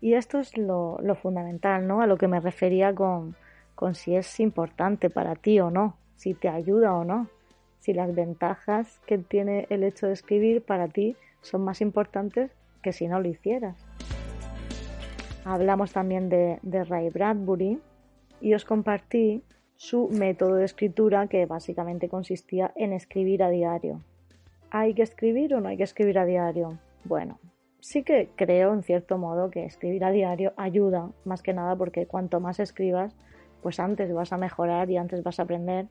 Y 0.00 0.14
esto 0.14 0.38
es 0.38 0.56
lo, 0.56 0.98
fundamental, 1.20 1.86
¿no? 1.86 2.00
A 2.02 2.06
lo 2.06 2.16
que 2.16 2.28
me 2.28 2.40
refería 2.40 2.94
con, 2.94 3.34
con 3.74 3.94
si 3.94 4.14
es 4.14 4.40
importante 4.40 5.10
para 5.10 5.34
ti 5.34 5.60
o 5.60 5.70
no, 5.70 5.96
si 6.16 6.34
te 6.34 6.48
ayuda 6.48 6.94
o 6.94 7.04
no, 7.04 7.28
si 7.80 7.92
las 7.92 8.14
ventajas 8.14 9.00
que 9.06 9.18
tiene 9.18 9.66
el 9.70 9.84
hecho 9.84 10.06
de 10.06 10.12
escribir 10.12 10.62
para 10.62 10.88
ti 10.88 11.16
son 11.40 11.62
más 11.62 11.80
importantes 11.80 12.50
que 12.82 12.92
si 12.92 13.08
no 13.08 13.20
lo 13.20 13.28
hicieras. 13.28 13.76
Hablamos 15.44 15.92
también 15.92 16.28
de, 16.28 16.58
Ray 16.88 17.10
Bradbury 17.10 17.80
y 18.40 18.54
os 18.54 18.64
compartí 18.64 19.44
su 19.76 20.08
método 20.08 20.56
de 20.56 20.64
escritura 20.64 21.28
que 21.28 21.46
básicamente 21.46 22.08
consistía 22.08 22.72
en 22.74 22.92
escribir 22.92 23.44
a 23.44 23.50
diario. 23.50 24.00
¿Hay 24.70 24.94
que 24.94 25.02
escribir 25.02 25.54
o 25.54 25.60
no 25.60 25.68
hay 25.68 25.76
que 25.76 25.84
escribir 25.84 26.18
a 26.18 26.24
diario? 26.24 26.78
Bueno, 27.04 27.38
sí 27.86 28.02
que 28.02 28.30
creo 28.34 28.74
en 28.74 28.82
cierto 28.82 29.16
modo 29.16 29.48
que 29.48 29.64
escribir 29.64 30.04
a 30.04 30.10
diario 30.10 30.52
ayuda 30.56 31.10
más 31.24 31.40
que 31.40 31.52
nada 31.52 31.76
porque 31.76 32.06
cuanto 32.06 32.40
más 32.40 32.58
escribas, 32.58 33.14
pues 33.62 33.78
antes 33.78 34.12
vas 34.12 34.32
a 34.32 34.38
mejorar 34.38 34.90
y 34.90 34.96
antes 34.96 35.22
vas 35.22 35.38
a 35.38 35.44
aprender. 35.44 35.86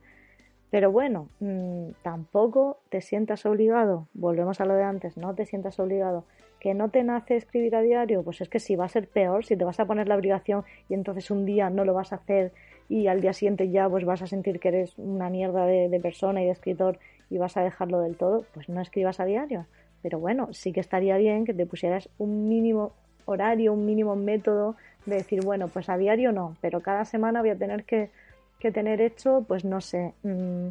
Pero 0.70 0.92
bueno, 0.92 1.30
mm, 1.40 1.92
tampoco 2.02 2.82
te 2.90 3.00
sientas 3.00 3.46
obligado, 3.46 4.10
volvemos 4.14 4.60
a 4.60 4.66
lo 4.66 4.74
de 4.74 4.84
antes, 4.84 5.16
no 5.16 5.36
te 5.36 5.46
sientas 5.46 5.80
obligado 5.80 6.26
que 6.60 6.74
no 6.74 6.90
te 6.90 7.02
nace 7.04 7.38
escribir 7.38 7.76
a 7.78 7.82
diario, 7.82 8.24
pues 8.24 8.42
es 8.42 8.50
que 8.50 8.60
si 8.60 8.76
va 8.76 8.86
a 8.86 8.90
ser 8.90 9.08
peor, 9.08 9.46
si 9.46 9.56
te 9.56 9.64
vas 9.64 9.80
a 9.80 9.86
poner 9.86 10.10
la 10.10 10.16
obligación 10.16 10.66
y 10.90 10.96
entonces 10.96 11.32
un 11.32 11.46
día 11.46 11.70
no 11.70 11.86
lo 11.86 11.94
vas 11.94 12.12
a 12.12 12.18
hacer 12.18 12.52
y 12.90 13.08
al 13.08 13.22
día 13.22 13.32
siguiente 13.32 13.70
ya 13.70 13.88
pues 13.88 14.04
vas 14.04 14.22
a 14.22 14.28
sentir 14.28 14.60
que 14.60 14.68
eres 14.68 14.98
una 14.98 15.30
mierda 15.30 15.66
de, 15.66 16.00
persona 16.02 16.42
y 16.42 16.46
de 16.46 16.52
escritor 16.52 17.00
y 17.30 17.38
vas 17.38 17.56
a 17.56 17.62
dejarlo 17.62 18.02
del 18.02 18.18
todo, 18.18 18.46
pues 18.54 18.68
no 18.68 18.82
escribas 18.82 19.22
a 19.22 19.26
diario. 19.26 19.66
Pero 20.06 20.20
bueno, 20.20 20.50
sí 20.54 20.72
que 20.72 20.82
estaría 20.82 21.18
bien 21.18 21.46
que 21.46 21.54
te 21.56 21.66
pusieras 21.66 22.10
un 22.20 22.48
mínimo 22.48 22.92
horario, 23.26 23.74
un 23.74 23.88
mínimo 23.88 24.16
método 24.16 24.76
de 25.08 25.16
decir, 25.16 25.44
bueno, 25.44 25.68
pues 25.68 25.90
a 25.90 25.98
diario 25.98 26.32
no, 26.32 26.56
pero 26.62 26.82
cada 26.82 27.06
semana 27.06 27.42
voy 27.42 27.50
a 27.50 27.58
tener 27.58 27.86
que, 27.86 28.12
tener 28.72 29.02
hecho, 29.02 29.44
pues 29.48 29.66
no 29.66 29.82
sé, 29.82 30.14
mm, 30.22 30.68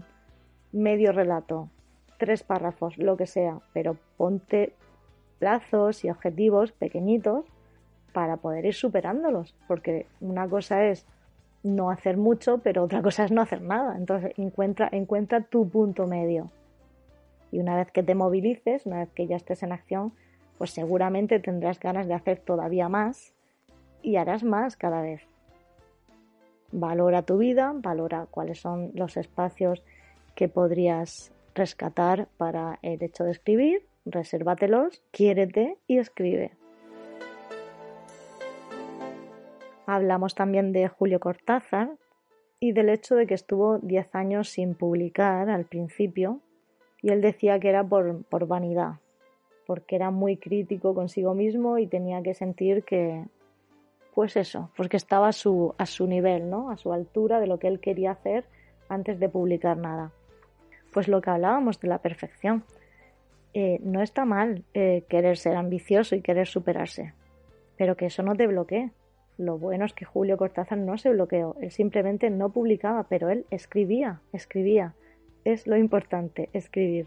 medio 0.70 1.11
relato, 1.11 1.68
tres 2.16 2.44
párrafos, 2.44 2.97
lo 2.97 3.16
que 3.16 3.27
sea, 3.27 3.59
pero 3.73 3.97
ponte 4.16 4.73
plazos 5.40 6.05
y 6.05 6.11
objetivos 6.11 6.70
pequeñitos 6.70 7.44
para 8.12 8.37
poder 8.37 8.66
ir 8.66 8.75
superándolos, 8.75 9.57
porque 9.66 10.07
una 10.20 10.49
cosa 10.49 10.87
es 10.87 11.07
no 11.64 11.90
hacer 11.90 12.18
mucho, 12.18 12.59
pero 12.59 12.85
otra 12.85 13.03
cosa 13.03 13.25
es 13.25 13.33
no 13.33 13.42
hacer 13.42 13.62
nada. 13.62 13.97
Entonces 13.97 14.33
encuentra, 14.37 14.88
encuentra 14.92 15.40
tu 15.40 15.68
punto 15.68 16.07
medio. 16.07 16.53
Y 17.55 17.61
una 17.61 17.77
vez 17.77 17.93
que 17.93 18.03
te 18.03 18.17
movilices, 18.17 18.85
una 18.85 18.99
vez 18.99 19.11
que 19.14 19.29
ya 19.29 19.37
estés 19.37 19.62
en 19.62 19.71
acción, 19.71 20.12
pues 20.59 20.73
seguramente 20.73 21.38
tendrás 21.38 21.79
ganas 21.79 22.09
de 22.09 22.14
hacer 22.14 22.40
todavía 22.40 22.88
más 22.88 23.33
y 24.03 24.17
harás 24.17 24.43
más 24.43 24.77
cada 24.77 25.03
vez. 25.03 25.23
Valora 26.73 27.23
tu 27.23 27.38
vida, 27.38 27.73
valora 27.73 28.27
cuáles 28.29 28.59
son 28.59 28.90
los 28.95 29.17
espacios 29.17 29.85
que 30.35 30.49
podrías 30.49 31.33
rescatar 31.55 32.27
para 32.38 32.81
el 32.83 33.01
hecho 33.01 33.23
de 33.23 33.31
escribir 33.31 33.87
resérvatelos, 34.05 35.01
quiérete 35.12 35.79
y 35.87 35.99
escribe. 35.99 36.51
Hablamos 39.87 40.35
también 40.35 40.73
de 40.73 40.88
Julio 40.88 41.21
Cortázar 41.21 41.90
y 42.59 42.73
del 42.73 42.88
hecho 42.88 43.14
de 43.14 43.29
que 43.29 43.35
estuvo 43.35 43.79
10 43.79 44.12
años 44.17 44.49
sin 44.49 44.75
publicar 44.75 45.49
al 45.51 45.67
principio 45.67 46.40
y 47.05 47.11
él 47.11 47.21
decía 47.21 47.61
que 47.61 47.69
era 47.69 47.85
por, 47.85 48.25
por 48.25 48.47
vanidad, 48.47 48.95
porque 49.67 49.95
era 49.95 50.11
muy 50.11 50.38
crítico 50.38 50.95
consigo 50.95 51.35
mismo 51.35 51.77
y 51.77 51.87
tenía 51.87 52.23
que 52.23 52.33
sentir 52.33 52.83
que, 52.83 53.27
pues 54.14 54.38
eso, 54.38 54.71
porque 54.75 54.97
estaba 54.97 55.29
a 55.29 55.33
su, 55.33 55.75
a 55.77 55.85
su 55.85 56.07
nivel, 56.07 56.49
¿no? 56.49 56.71
A 56.71 56.79
su 56.79 56.95
altura 56.95 57.40
de 57.40 57.47
lo 57.47 57.59
que 57.59 57.69
él 57.69 57.79
quería 57.79 58.12
hacer 58.12 58.47
antes 58.88 59.21
de 59.21 59.29
publicar 59.29 59.77
nada. 59.77 60.12
Pues 60.95 61.07
lo 61.07 61.21
que 61.21 61.29
hablábamos 61.29 61.79
de 61.79 61.88
la 61.88 61.99
perfección. 61.99 62.64
Eh, 63.53 63.81
no 63.83 64.01
está 64.01 64.25
mal 64.25 64.64
eh, 64.73 65.05
querer 65.07 65.37
ser 65.37 65.57
ambicioso 65.57 66.17
y 66.17 66.23
querer 66.23 66.47
superarse, 66.47 67.12
pero 67.77 67.99
que 67.99 68.07
eso 68.07 68.23
no 68.23 68.35
te 68.35 68.47
bloquee. 68.47 68.93
Lo 69.37 69.59
bueno 69.59 69.85
es 69.85 69.93
que 69.93 70.07
Julio 70.07 70.38
Cortázar 70.38 70.79
no 70.79 70.97
se 70.97 71.11
bloqueó, 71.11 71.55
él 71.61 71.71
simplemente 71.71 72.31
no 72.31 72.49
publicaba, 72.49 73.03
pero 73.11 73.29
él 73.29 73.45
escribía, 73.51 74.23
escribía. 74.33 74.95
Es 75.44 75.66
lo 75.66 75.76
importante, 75.76 76.48
escribir. 76.52 77.07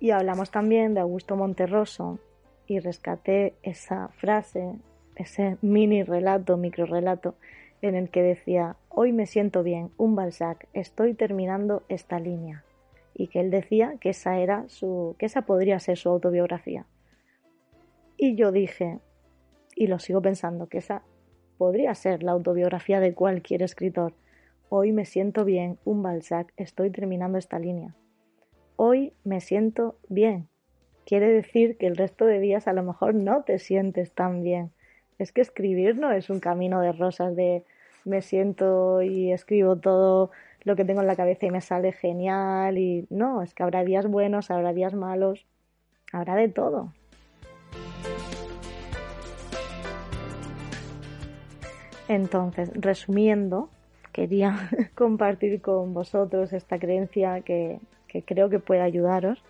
Y 0.00 0.10
hablamos 0.10 0.50
también 0.50 0.94
de 0.94 1.00
Augusto 1.00 1.36
Monterroso 1.36 2.18
y 2.66 2.78
rescaté 2.78 3.54
esa 3.62 4.08
frase, 4.08 4.76
ese 5.16 5.58
mini 5.60 6.02
relato, 6.02 6.56
micro 6.56 6.86
relato, 6.86 7.34
en 7.82 7.94
el 7.94 8.10
que 8.10 8.22
decía, 8.22 8.76
hoy 8.88 9.12
me 9.12 9.26
siento 9.26 9.62
bien, 9.62 9.90
un 9.96 10.14
Balzac, 10.14 10.66
estoy 10.72 11.14
terminando 11.14 11.82
esta 11.88 12.18
línea 12.18 12.64
y 13.18 13.26
que 13.26 13.40
él 13.40 13.50
decía 13.50 13.96
que 14.00 14.10
esa 14.10 14.38
era 14.38 14.68
su 14.68 15.16
que 15.18 15.26
esa 15.26 15.42
podría 15.42 15.78
ser 15.80 15.98
su 15.98 16.08
autobiografía. 16.08 16.86
Y 18.16 18.36
yo 18.36 18.52
dije, 18.52 19.00
y 19.74 19.88
lo 19.88 19.98
sigo 19.98 20.22
pensando, 20.22 20.68
que 20.68 20.78
esa 20.78 21.02
podría 21.58 21.94
ser 21.94 22.22
la 22.22 22.32
autobiografía 22.32 23.00
de 23.00 23.14
cualquier 23.14 23.62
escritor. 23.62 24.14
Hoy 24.70 24.92
me 24.92 25.06
siento 25.06 25.46
bien, 25.46 25.78
un 25.86 26.02
Balzac, 26.02 26.52
estoy 26.58 26.90
terminando 26.90 27.38
esta 27.38 27.58
línea. 27.58 27.94
Hoy 28.76 29.14
me 29.24 29.40
siento 29.40 29.96
bien. 30.10 30.48
Quiere 31.06 31.32
decir 31.32 31.78
que 31.78 31.86
el 31.86 31.96
resto 31.96 32.26
de 32.26 32.38
días 32.38 32.68
a 32.68 32.74
lo 32.74 32.82
mejor 32.82 33.14
no 33.14 33.44
te 33.44 33.58
sientes 33.58 34.12
tan 34.12 34.42
bien. 34.42 34.70
Es 35.18 35.32
que 35.32 35.40
escribir 35.40 35.96
no 35.96 36.12
es 36.12 36.28
un 36.28 36.38
camino 36.38 36.82
de 36.82 36.92
rosas 36.92 37.34
de 37.34 37.64
me 38.04 38.20
siento 38.20 39.00
y 39.00 39.32
escribo 39.32 39.76
todo 39.76 40.32
lo 40.64 40.76
que 40.76 40.84
tengo 40.84 41.00
en 41.00 41.06
la 41.06 41.16
cabeza 41.16 41.46
y 41.46 41.50
me 41.50 41.62
sale 41.62 41.92
genial 41.92 42.76
y 42.76 43.06
no, 43.08 43.40
es 43.40 43.54
que 43.54 43.62
habrá 43.62 43.84
días 43.84 44.06
buenos, 44.06 44.50
habrá 44.50 44.74
días 44.74 44.92
malos, 44.92 45.46
habrá 46.12 46.36
de 46.36 46.50
todo. 46.50 46.92
Entonces, 52.06 52.70
resumiendo, 52.74 53.70
quería 54.18 54.68
compartir 54.96 55.62
con 55.62 55.94
vosotros 55.94 56.52
esta 56.52 56.76
creencia 56.80 57.40
que, 57.42 57.78
creo 58.26 58.50
que 58.50 58.58
puede 58.58 58.80
ayudaros 58.80 59.44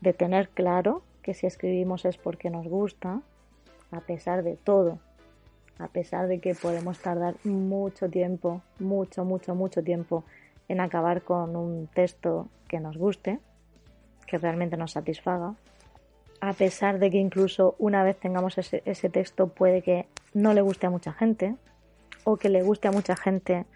de 0.00 0.14
tener 0.14 0.48
claro 0.48 1.02
que 1.20 1.34
si 1.34 1.46
escribimos 1.46 2.06
es 2.06 2.16
porque 2.16 2.48
nos 2.48 2.66
gusta, 2.66 3.20
a 3.90 4.00
pesar 4.00 4.44
de 4.44 4.56
todo, 4.56 4.98
a 5.78 5.88
pesar 5.88 6.26
de 6.26 6.38
que 6.38 6.54
podemos 6.54 7.00
tardar 7.00 7.34
mucho 7.44 8.08
tiempo, 8.08 8.62
mucho, 8.78 9.26
mucho, 9.26 9.54
mucho 9.54 9.82
tiempo 9.82 10.24
en 10.68 10.80
acabar 10.80 11.20
con 11.20 11.54
un 11.54 11.86
texto 11.86 12.48
que 12.68 12.80
nos 12.80 12.96
guste, 12.96 13.40
que 14.26 14.38
realmente 14.38 14.78
nos 14.78 14.92
satisfaga, 14.92 15.54
a 16.40 16.54
pesar 16.54 16.98
de 16.98 17.10
que 17.10 17.18
incluso 17.18 17.76
una 17.78 18.02
vez 18.04 18.18
tengamos 18.18 18.56
ese, 18.56 19.08
texto 19.10 19.48
puede 19.48 19.82
que 19.82 20.06
no 20.32 20.54
le 20.54 20.62
guste 20.62 20.86
a 20.86 20.90
mucha 20.90 21.12
gente, 21.12 21.56
o 22.24 22.36
que 22.36 22.48
le 22.48 22.62
guste 22.62 22.88
a 22.88 22.92
mucha 22.92 23.16
gente 23.16 23.66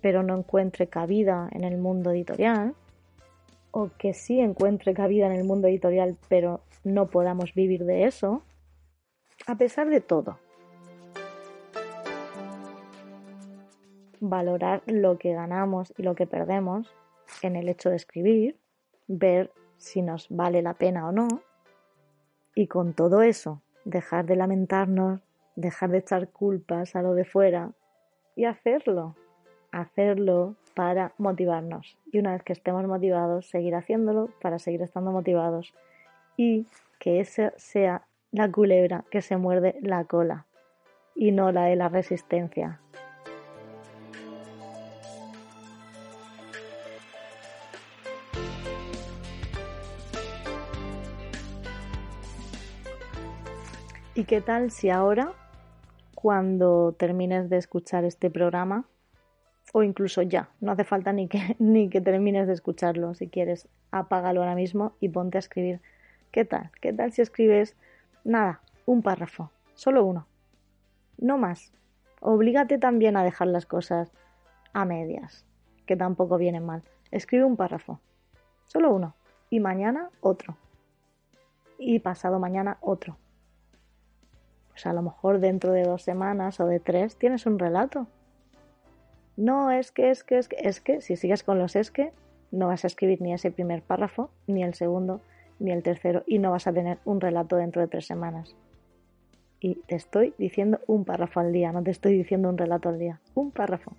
pero 0.00 0.22
no 0.22 0.36
encuentre 0.36 0.88
cabida 0.88 1.48
en 1.52 1.64
el 1.64 1.78
mundo 1.78 2.10
editorial, 2.10 2.74
o 3.70 3.88
que 3.96 4.12
sí 4.12 4.38
encuentre 4.38 4.92
cabida 4.92 5.24
en 5.24 5.32
el 5.32 5.44
mundo 5.44 5.66
editorial 5.66 6.18
pero 6.28 6.60
no 6.84 7.06
podamos 7.06 7.54
vivir 7.54 7.86
de 7.86 8.04
eso, 8.04 8.42
a 9.46 9.56
pesar 9.56 9.88
de 9.88 10.02
todo, 10.02 10.38
valorar 14.20 14.82
lo 14.86 15.16
que 15.16 15.32
ganamos 15.32 15.94
y 15.96 16.02
lo 16.02 16.14
que 16.14 16.26
perdemos 16.26 16.94
en 17.40 17.56
el 17.56 17.70
hecho 17.70 17.88
de 17.88 17.96
escribir, 17.96 18.58
ver 19.06 19.52
si 19.78 20.02
nos 20.02 20.28
vale 20.28 20.60
la 20.60 20.74
pena 20.74 21.08
o 21.08 21.12
no, 21.12 21.28
Y 22.54 22.68
con 22.68 22.92
todo 22.92 23.22
eso, 23.22 23.62
dejar 23.86 24.26
de 24.26 24.36
lamentarnos, 24.36 25.20
dejar 25.56 25.90
de 25.90 25.98
echar 25.98 26.28
culpas 26.28 26.94
a 26.94 27.00
lo 27.00 27.14
de 27.14 27.24
fuera 27.24 27.72
y 28.36 28.44
hacerlo, 28.44 29.14
hacerlo 29.70 30.56
para 30.74 31.12
motivarnos. 31.18 31.96
Y 32.12 32.18
una 32.18 32.32
vez 32.32 32.42
que 32.42 32.52
estemos 32.52 32.84
motivados, 32.86 33.46
seguir 33.46 33.74
haciéndolo 33.74 34.30
para 34.40 34.58
seguir 34.58 34.82
estando 34.82 35.12
motivados 35.12 35.72
y 36.36 36.66
que 36.98 37.20
esa 37.20 37.52
sea 37.56 38.06
la 38.32 38.50
culebra 38.50 39.04
que 39.10 39.22
se 39.22 39.36
muerde 39.36 39.76
la 39.80 40.04
cola 40.04 40.46
y 41.14 41.30
no 41.30 41.52
la 41.52 41.66
de 41.66 41.76
la 41.76 41.88
resistencia. 41.88 42.80
¿Y 54.16 54.24
qué 54.24 54.40
tal 54.40 54.70
si 54.70 54.90
ahora, 54.90 55.32
cuando 56.24 56.94
termines 56.98 57.50
de 57.50 57.58
escuchar 57.58 58.04
este 58.04 58.30
programa, 58.30 58.86
o 59.74 59.82
incluso 59.82 60.22
ya, 60.22 60.48
no 60.58 60.72
hace 60.72 60.82
falta 60.82 61.12
ni 61.12 61.28
que, 61.28 61.54
ni 61.58 61.90
que 61.90 62.00
termines 62.00 62.46
de 62.46 62.54
escucharlo, 62.54 63.12
si 63.12 63.28
quieres, 63.28 63.68
apágalo 63.90 64.40
ahora 64.40 64.54
mismo 64.54 64.94
y 65.00 65.10
ponte 65.10 65.36
a 65.36 65.40
escribir. 65.40 65.82
¿Qué 66.32 66.46
tal? 66.46 66.70
¿Qué 66.80 66.94
tal 66.94 67.12
si 67.12 67.20
escribes 67.20 67.76
nada, 68.24 68.62
un 68.86 69.02
párrafo, 69.02 69.50
solo 69.74 70.02
uno? 70.02 70.26
No 71.18 71.36
más. 71.36 71.74
Oblígate 72.22 72.78
también 72.78 73.18
a 73.18 73.22
dejar 73.22 73.48
las 73.48 73.66
cosas 73.66 74.10
a 74.72 74.86
medias, 74.86 75.44
que 75.84 75.94
tampoco 75.94 76.38
vienen 76.38 76.64
mal. 76.64 76.84
Escribe 77.10 77.44
un 77.44 77.58
párrafo, 77.58 78.00
solo 78.64 78.94
uno, 78.94 79.14
y 79.50 79.60
mañana 79.60 80.08
otro, 80.22 80.56
y 81.78 81.98
pasado 81.98 82.38
mañana 82.38 82.78
otro 82.80 83.18
pues 84.74 84.86
a 84.86 84.92
lo 84.92 85.02
mejor 85.02 85.38
dentro 85.38 85.70
de 85.70 85.84
dos 85.84 86.02
semanas 86.02 86.58
o 86.58 86.66
de 86.66 86.80
tres 86.80 87.14
tienes 87.16 87.46
un 87.46 87.60
relato. 87.60 88.08
No, 89.36 89.70
es 89.70 89.92
que, 89.92 90.10
es 90.10 90.24
que, 90.24 90.36
es 90.36 90.48
que, 90.48 90.56
es 90.58 90.80
que, 90.80 91.00
si 91.00 91.14
sigues 91.14 91.44
con 91.44 91.60
los 91.60 91.76
es 91.76 91.92
que, 91.92 92.12
no 92.50 92.66
vas 92.66 92.82
a 92.82 92.88
escribir 92.88 93.20
ni 93.22 93.32
ese 93.32 93.52
primer 93.52 93.82
párrafo, 93.82 94.30
ni 94.48 94.64
el 94.64 94.74
segundo, 94.74 95.20
ni 95.60 95.70
el 95.70 95.84
tercero, 95.84 96.24
y 96.26 96.40
no 96.40 96.50
vas 96.50 96.66
a 96.66 96.72
tener 96.72 96.98
un 97.04 97.20
relato 97.20 97.54
dentro 97.54 97.82
de 97.82 97.88
tres 97.88 98.06
semanas. 98.06 98.56
Y 99.60 99.76
te 99.86 99.94
estoy 99.94 100.34
diciendo 100.38 100.80
un 100.88 101.04
párrafo 101.04 101.38
al 101.38 101.52
día, 101.52 101.70
no 101.70 101.84
te 101.84 101.92
estoy 101.92 102.16
diciendo 102.16 102.48
un 102.48 102.58
relato 102.58 102.88
al 102.88 102.98
día, 102.98 103.20
un 103.34 103.52
párrafo. 103.52 103.92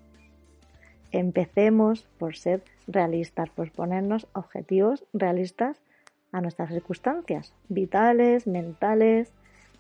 Empecemos 1.12 2.06
por 2.18 2.36
ser 2.36 2.64
realistas, 2.86 3.50
por 3.50 3.72
ponernos 3.72 4.28
objetivos 4.34 5.06
realistas 5.14 5.82
a 6.34 6.42
nuestras 6.42 6.70
circunstancias, 6.70 7.54
vitales, 7.70 8.46
mentales, 8.46 9.34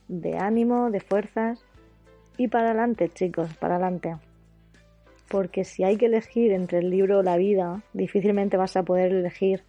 de 0.08 0.38
ánimo, 0.38 0.92
de 0.92 1.00
fuerzas 1.00 1.64
y 2.38 2.48
para 2.48 2.70
adelante, 2.70 3.10
chicos, 3.10 3.54
para 3.56 3.76
adelante. 3.76 4.18
Porque 5.30 5.64
si 5.64 5.84
hay 5.84 5.98
que 5.98 6.06
elegir 6.06 6.52
entre 6.52 6.80
el 6.80 6.90
libro 6.90 7.20
o 7.20 7.24
la 7.24 7.38
vida, 7.38 7.82
difícilmente 7.94 8.58
vas 8.58 8.76
a 8.78 8.84
poder 8.84 9.12
elegir. 9.12 9.64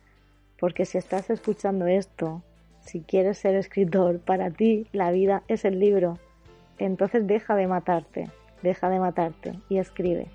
Porque 0.59 0.85
si 0.85 0.99
estás 0.99 1.31
escuchando 1.31 1.87
esto, 1.87 2.43
si 2.81 3.01
quieres 3.01 3.39
ser 3.39 3.55
escritor, 3.55 4.21
para 4.21 4.51
ti 4.51 4.87
la 4.93 5.11
vida 5.11 5.43
es 5.49 5.65
el 5.65 5.81
libro. 5.81 6.19
Entonces 6.79 7.27
deja 7.27 7.55
de 7.55 7.67
matarte, 7.67 8.31
deja 8.63 8.91
de 8.91 9.01
matarte 9.01 9.59
y 9.69 9.79
escribe. 9.79 10.29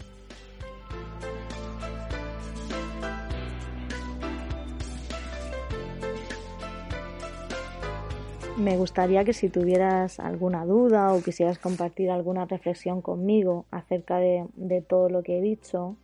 Me 8.61 8.77
gustaría 8.77 9.25
que 9.25 9.33
si 9.33 9.49
tuvieras 9.49 10.19
alguna 10.19 10.65
duda 10.65 11.15
o 11.15 11.23
quisieras 11.23 11.57
compartir 11.57 12.11
alguna 12.11 12.45
reflexión 12.45 13.01
conmigo 13.01 13.65
acerca 13.71 14.19
de, 14.19 14.45
todo 14.87 15.09
lo 15.09 15.23
que 15.23 15.39
he 15.39 15.41
dicho 15.41 15.95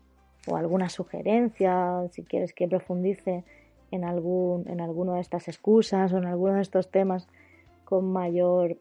o 0.47 0.55
alguna 0.55 0.89
sugerencia, 0.89 2.07
si 2.09 2.23
quieres 2.23 2.53
que 2.53 2.67
profundice 2.67 3.43
en, 3.91 4.03
algún, 4.03 4.67
en 4.67 4.81
alguna 4.81 5.13
de 5.13 5.21
estas 5.21 5.47
excusas 5.47 6.11
o 6.13 6.17
en 6.17 6.25
alguno 6.25 6.55
de 6.55 6.63
estos 6.63 6.89
temas 6.89 7.27
con 7.85 8.11
mayor 8.11 8.77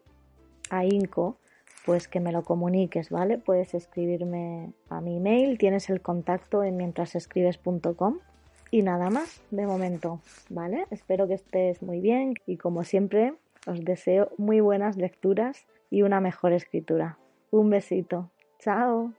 ahínco, 0.71 1.37
pues 1.85 2.07
que 2.07 2.19
me 2.19 2.31
lo 2.31 2.43
comuniques, 2.43 3.11
¿vale? 3.11 3.37
Puedes 3.37 3.75
escribirme 3.75 4.73
a 4.89 5.01
mi 5.01 5.17
email, 5.17 5.59
tienes 5.59 5.91
el 5.91 6.01
contacto 6.01 6.63
en 6.63 6.77
mientrasescribes.com 6.77 8.17
y 8.71 8.81
nada 8.81 9.11
más 9.11 9.39
de 9.51 9.67
momento, 9.67 10.19
¿vale? 10.49 10.87
Espero 10.89 11.27
que 11.27 11.35
estés 11.35 11.83
muy 11.83 12.01
bien 12.01 12.33
y 12.47 12.57
como 12.57 12.83
siempre 12.83 13.35
os 13.67 13.83
deseo 13.83 14.31
muy 14.37 14.61
buenas 14.61 14.97
lecturas 14.97 15.67
y 15.89 16.01
una 16.01 16.19
mejor 16.21 16.53
escritura. 16.53 17.17
Un 17.51 17.69
besito. 17.69 18.31
Chao. 18.59 19.13